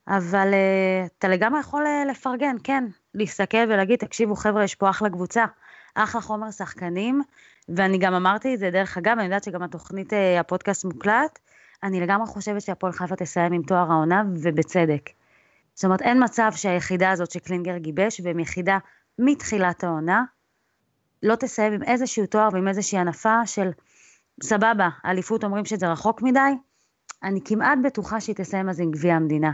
אבל 0.07 0.51
uh, 0.51 1.07
אתה 1.19 1.27
לגמרי 1.27 1.59
יכול 1.59 1.85
uh, 1.85 2.11
לפרגן, 2.11 2.55
כן, 2.63 2.83
להסתכל 3.13 3.57
ולהגיד, 3.57 3.99
תקשיבו 3.99 4.35
חבר'ה, 4.35 4.63
יש 4.63 4.75
פה 4.75 4.89
אחלה 4.89 5.09
קבוצה, 5.09 5.45
אחלה 5.95 6.21
חומר 6.21 6.51
שחקנים, 6.51 7.21
ואני 7.69 7.97
גם 7.97 8.13
אמרתי 8.13 8.53
את 8.53 8.59
זה, 8.59 8.69
דרך 8.71 8.97
אגב, 8.97 9.13
אני 9.17 9.23
יודעת 9.23 9.43
שגם 9.43 9.63
התוכנית, 9.63 10.13
uh, 10.13 10.15
הפודקאסט 10.39 10.85
מוקלט, 10.85 11.39
אני 11.83 12.01
לגמרי 12.01 12.27
חושבת 12.27 12.61
שהפועל 12.61 12.93
חיפה 12.93 13.15
תסיים 13.15 13.53
עם 13.53 13.61
תואר 13.61 13.91
העונה, 13.91 14.23
ובצדק. 14.35 15.09
זאת 15.73 15.85
אומרת, 15.85 16.01
אין 16.01 16.23
מצב 16.23 16.51
שהיחידה 16.55 17.11
הזאת 17.11 17.31
שקלינגר 17.31 17.77
גיבש, 17.77 18.21
והם 18.23 18.39
יחידה 18.39 18.77
מתחילת 19.19 19.83
העונה, 19.83 20.23
לא 21.23 21.35
תסיים 21.35 21.73
עם 21.73 21.83
איזשהו 21.83 22.25
תואר 22.25 22.49
ועם 22.53 22.67
איזושהי 22.67 22.99
הנפה 22.99 23.45
של 23.45 23.69
סבבה, 24.43 24.89
אליפות 25.05 25.43
אומרים 25.43 25.65
שזה 25.65 25.91
רחוק 25.91 26.21
מדי, 26.21 26.39
אני 27.23 27.39
כמעט 27.45 27.77
בטוחה 27.83 28.21
שהיא 28.21 28.35
תסיים 28.35 28.69
אז 28.69 28.79
עם 28.79 28.91
גביע 28.91 29.15
המדינה. 29.15 29.51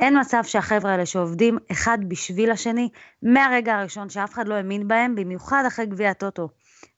אין 0.00 0.20
מצב 0.20 0.42
שהחבר'ה 0.44 0.92
האלה 0.92 1.06
שעובדים 1.06 1.58
אחד 1.72 1.98
בשביל 2.08 2.50
השני, 2.50 2.88
מהרגע 3.22 3.74
הראשון 3.74 4.08
שאף 4.08 4.34
אחד 4.34 4.48
לא 4.48 4.54
האמין 4.54 4.88
בהם, 4.88 5.14
במיוחד 5.14 5.64
אחרי 5.66 5.86
גביע 5.86 6.10
הטוטו, 6.10 6.48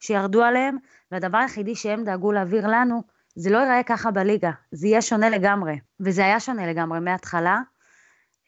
שירדו 0.00 0.42
עליהם, 0.42 0.76
והדבר 1.12 1.38
היחידי 1.38 1.74
שהם 1.74 2.04
דאגו 2.04 2.32
להעביר 2.32 2.66
לנו, 2.66 3.02
זה 3.34 3.50
לא 3.50 3.58
ייראה 3.58 3.82
ככה 3.82 4.10
בליגה, 4.10 4.50
זה 4.72 4.86
יהיה 4.86 5.02
שונה 5.02 5.28
לגמרי. 5.30 5.78
וזה 6.00 6.24
היה 6.24 6.40
שונה 6.40 6.66
לגמרי 6.66 7.00
מההתחלה. 7.00 7.60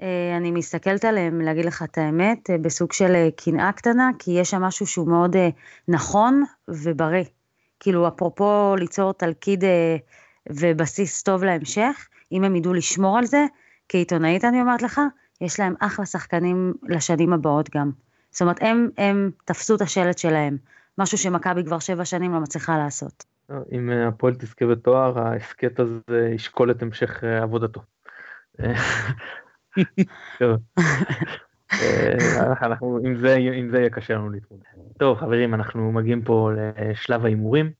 אה, 0.02 0.36
אני 0.36 0.50
מסתכלת 0.50 1.04
עליהם, 1.04 1.40
להגיד 1.40 1.64
לך 1.64 1.82
את 1.82 1.98
האמת, 1.98 2.50
אה, 2.50 2.58
בסוג 2.58 2.92
של 2.92 3.14
אה, 3.14 3.28
קנאה 3.36 3.72
קטנה, 3.72 4.10
כי 4.18 4.30
יש 4.30 4.50
שם 4.50 4.62
משהו 4.62 4.86
שהוא 4.86 5.08
מאוד 5.08 5.36
נכון 5.88 6.44
ובריא. 6.68 7.24
כאילו, 7.80 8.08
אפרופו 8.08 8.74
ליצור 8.78 9.12
תלכיד 9.12 9.64
אה, 9.64 9.96
ובסיס 10.48 11.22
טוב 11.22 11.44
להמשך, 11.44 12.08
אם 12.32 12.44
הם 12.44 12.56
ידעו 12.56 12.74
לשמור 12.74 13.18
על 13.18 13.24
זה, 13.24 13.46
כעיתונאית 13.88 14.44
אני 14.44 14.60
אומרת 14.60 14.82
לך, 14.82 15.00
יש 15.40 15.60
להם 15.60 15.74
אחלה 15.80 16.06
שחקנים 16.06 16.74
לשנים 16.88 17.32
הבאות 17.32 17.70
גם. 17.76 17.90
זאת 18.30 18.42
אומרת, 18.42 18.56
הם, 18.60 18.88
הם 18.98 19.30
תפסו 19.44 19.74
את 19.74 19.80
השלט 19.80 20.18
שלהם, 20.18 20.56
משהו 20.98 21.18
שמכבי 21.18 21.64
כבר 21.64 21.78
שבע 21.78 22.04
שנים 22.04 22.32
לא 22.32 22.40
מצליחה 22.40 22.78
לעשות. 22.78 23.24
אם 23.72 23.90
אה, 23.90 24.08
הפועל 24.08 24.34
תזכה 24.34 24.66
בתואר, 24.66 25.18
ההסכת 25.18 25.80
הזה 25.80 26.30
ישקול 26.34 26.70
את 26.70 26.82
המשך 26.82 27.24
אה, 27.24 27.42
עבודתו. 27.42 27.80
אנחנו, 32.62 32.98
עם 33.04 33.16
זה, 33.16 33.34
עם 33.34 33.70
זה 33.70 33.78
יהיה 33.78 33.90
קשה 33.90 34.14
לנו 34.14 34.30
להתמודד. 34.30 34.64
טוב 34.98 35.18
חברים, 35.18 35.54
אנחנו 35.54 35.92
מגיעים 35.92 36.22
פה 36.22 36.50
לשלב 36.78 37.24
ההימורים. 37.24 37.70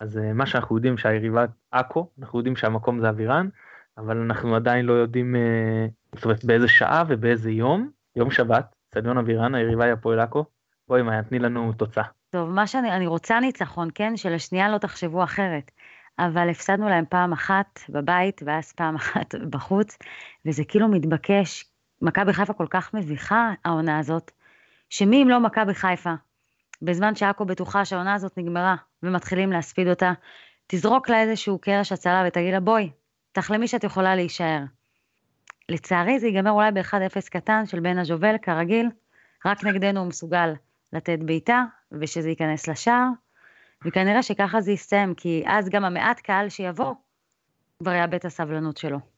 אז 0.00 0.18
אה, 0.18 0.32
מה 0.32 0.46
שאנחנו 0.46 0.76
יודעים 0.76 0.98
שהיריבה 0.98 1.44
עכו, 1.70 2.08
אנחנו 2.20 2.38
יודעים 2.38 2.56
שהמקום 2.56 3.00
זה 3.00 3.08
אבירן, 3.08 3.48
אבל 3.98 4.16
אנחנו 4.16 4.56
עדיין 4.56 4.86
לא 4.86 4.92
יודעים, 4.92 5.36
אה, 5.36 5.86
זאת 6.14 6.24
אומרת 6.24 6.44
באיזה 6.44 6.68
שעה 6.68 7.04
ובאיזה 7.08 7.50
יום. 7.50 7.90
יום 8.16 8.30
שבת, 8.30 8.74
צדיון 8.90 9.18
אבירן, 9.18 9.54
היריבה 9.54 9.84
היא 9.84 9.92
הפועל 9.92 10.20
עכו. 10.20 10.44
בואי 10.88 11.02
מאיה, 11.02 11.22
תני 11.22 11.38
לנו 11.38 11.72
תוצאה. 11.72 12.04
טוב, 12.30 12.50
מה 12.50 12.66
שאני, 12.66 12.92
אני 12.92 13.06
רוצה 13.06 13.40
ניצחון, 13.40 13.88
כן? 13.94 14.16
שלשנייה 14.16 14.68
לא 14.68 14.78
תחשבו 14.78 15.24
אחרת. 15.24 15.70
אבל 16.18 16.50
הפסדנו 16.50 16.88
להם 16.88 17.04
פעם 17.08 17.32
אחת 17.32 17.80
בבית, 17.88 18.42
ואז 18.46 18.72
פעם 18.72 18.94
אחת 18.96 19.34
בחוץ, 19.50 19.98
וזה 20.46 20.64
כאילו 20.64 20.88
מתבקש, 20.88 21.64
מכבי 22.02 22.32
חיפה 22.32 22.52
כל 22.52 22.66
כך 22.70 22.94
מביכה, 22.94 23.52
העונה 23.64 23.98
הזאת, 23.98 24.30
שמי 24.90 25.22
אם 25.22 25.28
לא 25.28 25.40
מכבי 25.40 25.74
חיפה, 25.74 26.14
בזמן 26.82 27.14
שעכו 27.14 27.44
בטוחה 27.44 27.84
שהעונה 27.84 28.14
הזאת 28.14 28.38
נגמרה, 28.38 28.76
ומתחילים 29.02 29.52
להספיד 29.52 29.88
אותה, 29.88 30.12
תזרוק 30.66 31.08
לה 31.08 31.22
איזשהו 31.22 31.58
קרש 31.58 31.92
הצלה 31.92 32.24
ותגיד 32.26 32.52
לה, 32.52 32.60
בואי, 32.60 32.90
תחלמי 33.32 33.68
שאת 33.68 33.84
יכולה 33.84 34.16
להישאר. 34.16 34.60
לצערי 35.68 36.18
זה 36.18 36.26
ייגמר 36.26 36.50
אולי 36.50 36.72
ב-1-0 36.72 37.30
קטן 37.30 37.66
של 37.66 37.80
בן 37.80 37.98
הז'ובל, 37.98 38.38
כרגיל, 38.42 38.88
רק 39.46 39.64
נגדנו 39.64 40.00
הוא 40.00 40.08
מסוגל 40.08 40.52
לתת 40.92 41.18
בעיטה, 41.18 41.64
ושזה 41.92 42.28
ייכנס 42.28 42.68
לשער, 42.68 43.08
וכנראה 43.84 44.22
שככה 44.22 44.60
זה 44.60 44.72
יסתיים, 44.72 45.14
כי 45.14 45.44
אז 45.46 45.68
גם 45.68 45.84
המעט 45.84 46.20
קהל 46.20 46.48
שיבוא, 46.48 46.94
כבר 47.78 47.92
יאבד 47.92 48.14
את 48.14 48.24
הסבלנות 48.24 48.76
שלו. 48.76 49.17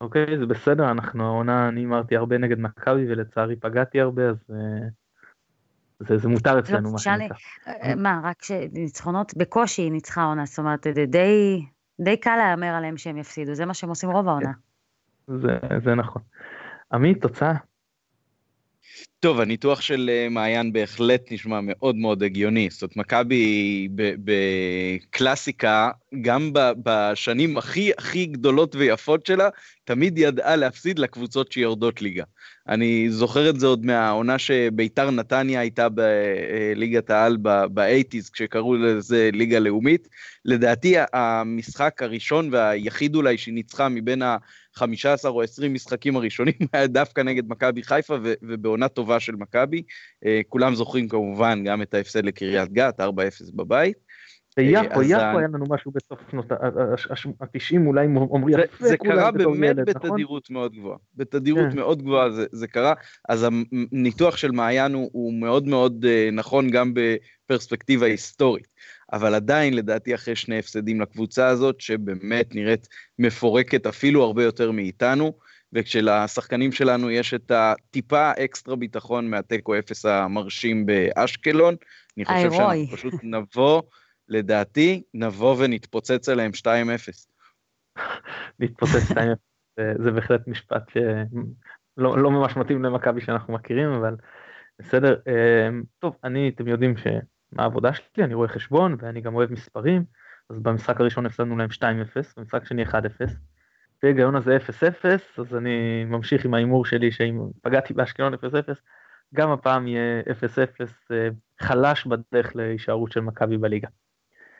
אוקיי, 0.00 0.38
זה 0.38 0.46
בסדר, 0.46 0.90
אנחנו 0.90 1.24
העונה, 1.24 1.68
אני 1.68 1.84
אמרתי 1.84 2.16
הרבה 2.16 2.38
נגד 2.38 2.58
מכבי 2.58 3.12
ולצערי 3.12 3.56
פגעתי 3.56 4.00
הרבה, 4.00 4.28
אז 4.28 4.36
אה, 4.50 4.88
זה, 6.00 6.18
זה 6.18 6.28
מותר 6.28 6.54
לא, 6.54 6.60
אצלנו, 6.60 6.92
מה 6.92 6.98
שנקרא. 6.98 7.36
אה, 7.66 7.94
מה, 7.94 8.20
רק 8.24 8.42
שניצחונות 8.42 9.36
בקושי 9.36 9.90
ניצחה 9.90 10.24
עונה, 10.24 10.46
זאת 10.46 10.58
אומרת, 10.58 10.86
די, 10.86 11.66
די 12.00 12.16
קל 12.16 12.36
להמר 12.36 12.74
עליהם 12.74 12.96
שהם 12.96 13.16
יפסידו, 13.16 13.54
זה 13.54 13.66
מה 13.66 13.74
שהם 13.74 13.88
עושים 13.88 14.10
רוב 14.10 14.28
העונה. 14.28 14.52
זה, 15.28 15.58
זה 15.84 15.94
נכון. 15.94 16.22
עמית, 16.92 17.22
תוצאה? 17.22 17.52
טוב, 19.20 19.40
הניתוח 19.40 19.80
של 19.80 20.10
אה, 20.12 20.28
מעיין 20.28 20.72
בהחלט 20.72 21.32
נשמע 21.32 21.60
מאוד 21.62 21.96
מאוד 21.96 22.22
הגיוני. 22.22 22.68
זאת 22.70 22.96
מכבי 22.96 23.88
בקלאסיקה, 23.94 25.90
גם 26.22 26.50
בשנים 26.54 27.56
הכי 27.56 27.90
הכי 27.98 28.26
גדולות 28.26 28.74
ויפות 28.74 29.26
שלה, 29.26 29.48
תמיד 29.84 30.18
ידעה 30.18 30.56
להפסיד 30.56 30.98
לקבוצות 30.98 31.52
שיורדות 31.52 32.02
ליגה. 32.02 32.24
אני 32.68 33.10
זוכר 33.10 33.50
את 33.50 33.60
זה 33.60 33.66
עוד 33.66 33.86
מהעונה 33.86 34.38
שביתר 34.38 35.10
נתניה 35.10 35.60
הייתה 35.60 35.88
בליגת 35.88 37.10
העל 37.10 37.36
באייטיז, 37.70 38.30
כשקראו 38.30 38.76
לזה 38.76 39.30
ליגה 39.32 39.58
לאומית. 39.58 40.08
לדעתי 40.44 40.94
המשחק 41.12 42.02
הראשון 42.02 42.48
והיחיד 42.52 43.14
אולי 43.14 43.38
שהיא 43.38 43.54
ניצחה 43.54 43.88
מבין 43.88 44.22
ה-15 44.22 45.24
או 45.24 45.42
20 45.42 45.74
משחקים 45.74 46.16
הראשונים 46.16 46.54
היה 46.72 46.86
דווקא 46.86 47.20
נגד 47.20 47.48
מכבי 47.48 47.82
חיפה 47.82 48.16
ובעונה 48.22 48.88
טובה 48.88 49.09
של 49.18 49.36
מכבי. 49.36 49.82
אה, 50.26 50.40
כולם 50.48 50.74
זוכרים 50.74 51.08
כמובן 51.08 51.64
גם 51.64 51.82
את 51.82 51.94
ההפסד 51.94 52.24
לקריית 52.24 52.72
גת, 52.72 53.00
4-0 53.00 53.04
בבית. 53.54 53.96
ביפו, 54.56 55.02
יפו 55.02 55.38
היה 55.38 55.48
לנו 55.48 55.64
משהו 55.68 55.92
בסוף 55.92 56.18
שנות 56.30 56.52
ה-90, 56.52 57.86
אולי 57.86 58.06
אומרים 58.06 58.58
יפה. 58.58 58.86
זה 58.86 58.96
קרה 58.96 59.30
באמת 59.30 59.76
נכון? 59.76 60.10
בתדירות 60.10 60.50
מאוד 60.50 60.72
גבוהה. 60.74 60.98
בתדירות 61.16 61.70
כן. 61.70 61.76
מאוד 61.76 62.02
גבוהה 62.02 62.28
זה 62.52 62.66
קרה, 62.66 62.94
אז 63.28 63.46
הניתוח 63.92 64.36
של 64.36 64.50
מעיין 64.50 64.94
הוא 64.94 65.34
מאוד 65.40 65.66
מאוד 65.66 66.04
אה, 66.08 66.28
נכון 66.32 66.70
גם 66.70 66.94
בפרספקטיבה 66.94 68.06
היסטורית. 68.06 68.66
אבל 69.12 69.34
עדיין, 69.34 69.74
לדעתי, 69.74 70.14
אחרי 70.14 70.36
שני 70.36 70.58
הפסדים 70.58 71.00
לקבוצה 71.00 71.46
הזאת, 71.46 71.80
שבאמת 71.80 72.54
נראית 72.54 72.88
מפורקת 73.18 73.86
אפילו 73.86 74.24
הרבה 74.24 74.44
יותר 74.44 74.70
מאיתנו, 74.70 75.32
וכשלשחקנים 75.72 76.72
שלנו 76.72 77.10
יש 77.10 77.34
את 77.34 77.50
הטיפה 77.50 78.30
אקסטרה 78.30 78.76
ביטחון 78.76 79.30
מהתיקו 79.30 79.78
אפס 79.78 80.04
המרשים 80.04 80.86
באשקלון, 80.86 81.74
אני 82.16 82.24
חושב 82.24 82.52
שאנחנו 82.52 82.96
פשוט 82.96 83.14
נבוא 83.22 83.82
לדעתי, 84.28 85.02
נבוא 85.14 85.56
ונתפוצץ 85.58 86.28
עליהם 86.28 86.50
2-0. 87.96 88.00
נתפוצץ 88.58 89.12
2-0, 89.12 89.16
זה 90.02 90.10
בהחלט 90.10 90.48
משפט 90.48 90.82
שלא 90.90 92.18
לא 92.18 92.30
ממש 92.30 92.56
מתאים 92.56 92.84
למכבי 92.84 93.20
שאנחנו 93.20 93.54
מכירים, 93.54 93.88
אבל 93.88 94.16
בסדר. 94.78 95.16
אמ, 95.26 95.82
טוב, 95.98 96.16
אני, 96.24 96.48
אתם 96.54 96.68
יודעים 96.68 96.96
שמה 96.96 97.62
העבודה 97.62 97.92
שלי, 97.94 98.24
אני 98.24 98.34
רואה 98.34 98.48
חשבון 98.48 98.96
ואני 98.98 99.20
גם 99.20 99.34
אוהב 99.34 99.52
מספרים, 99.52 100.04
אז 100.50 100.58
במשחק 100.58 101.00
הראשון 101.00 101.26
הפסדנו 101.26 101.56
להם 101.56 101.68
2-0, 101.70 101.82
במשחק 102.36 102.64
שני 102.64 102.84
1-0. 102.84 102.92
וההיגיון 104.02 104.36
הזה 104.36 104.56
0-0, 104.56 105.40
אז 105.40 105.54
אני 105.56 106.04
ממשיך 106.04 106.44
עם 106.44 106.54
ההימור 106.54 106.84
שלי 106.84 107.12
שאם 107.12 107.40
פגעתי 107.62 107.94
באשקלון 107.94 108.34
0-0, 108.34 108.36
גם 109.34 109.50
הפעם 109.50 109.86
יהיה 109.86 110.22
0-0 110.22 110.32
אה, 111.10 111.28
חלש 111.60 112.06
בדרך 112.06 112.56
להישארות 112.56 113.12
של 113.12 113.20
מכבי 113.20 113.58
בליגה. 113.58 113.88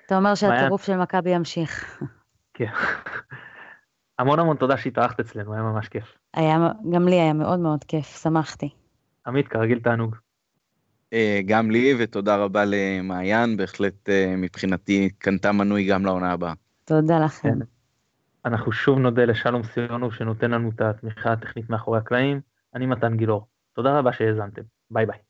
אתה 0.06 0.16
אומר 0.16 0.34
שהטירוף 0.34 0.84
של 0.84 0.96
מכבי 0.96 1.30
ימשיך. 1.30 2.02
כן. 2.54 2.70
המון 4.18 4.38
המון 4.38 4.56
תודה 4.56 4.76
שהתארחת 4.76 5.20
אצלנו, 5.20 5.54
היה 5.54 5.62
ממש 5.62 5.88
כיף. 5.88 6.16
היה, 6.34 6.68
גם 6.92 7.08
לי 7.08 7.20
היה 7.20 7.32
מאוד 7.32 7.58
מאוד 7.58 7.84
כיף, 7.84 8.22
שמחתי. 8.22 8.68
עמית, 9.26 9.48
כרגיל 9.48 9.78
תענוג. 9.78 10.16
אה, 11.12 11.40
גם 11.46 11.70
לי, 11.70 11.94
ותודה 11.98 12.36
רבה 12.36 12.64
למעיין, 12.66 13.56
בהחלט 13.56 14.08
אה, 14.08 14.34
מבחינתי 14.36 15.10
קנתה 15.18 15.52
מנוי 15.52 15.86
גם 15.86 16.04
לעונה 16.04 16.32
הבאה. 16.32 16.52
תודה 16.84 17.18
לכם. 17.18 17.58
אנחנו 18.44 18.72
שוב 18.72 18.98
נודה 18.98 19.24
לשלום 19.24 19.62
סיונוב 19.62 20.14
שנותן 20.14 20.50
לנו 20.50 20.70
את 20.70 20.80
התמיכה 20.80 21.32
הטכנית 21.32 21.70
מאחורי 21.70 21.98
הקלעים. 21.98 22.40
אני 22.74 22.86
מתן 22.86 23.16
גילאור. 23.16 23.46
תודה 23.72 23.98
רבה 23.98 24.12
שהאזנתם. 24.12 24.62
ביי 24.90 25.06
ביי. 25.06 25.29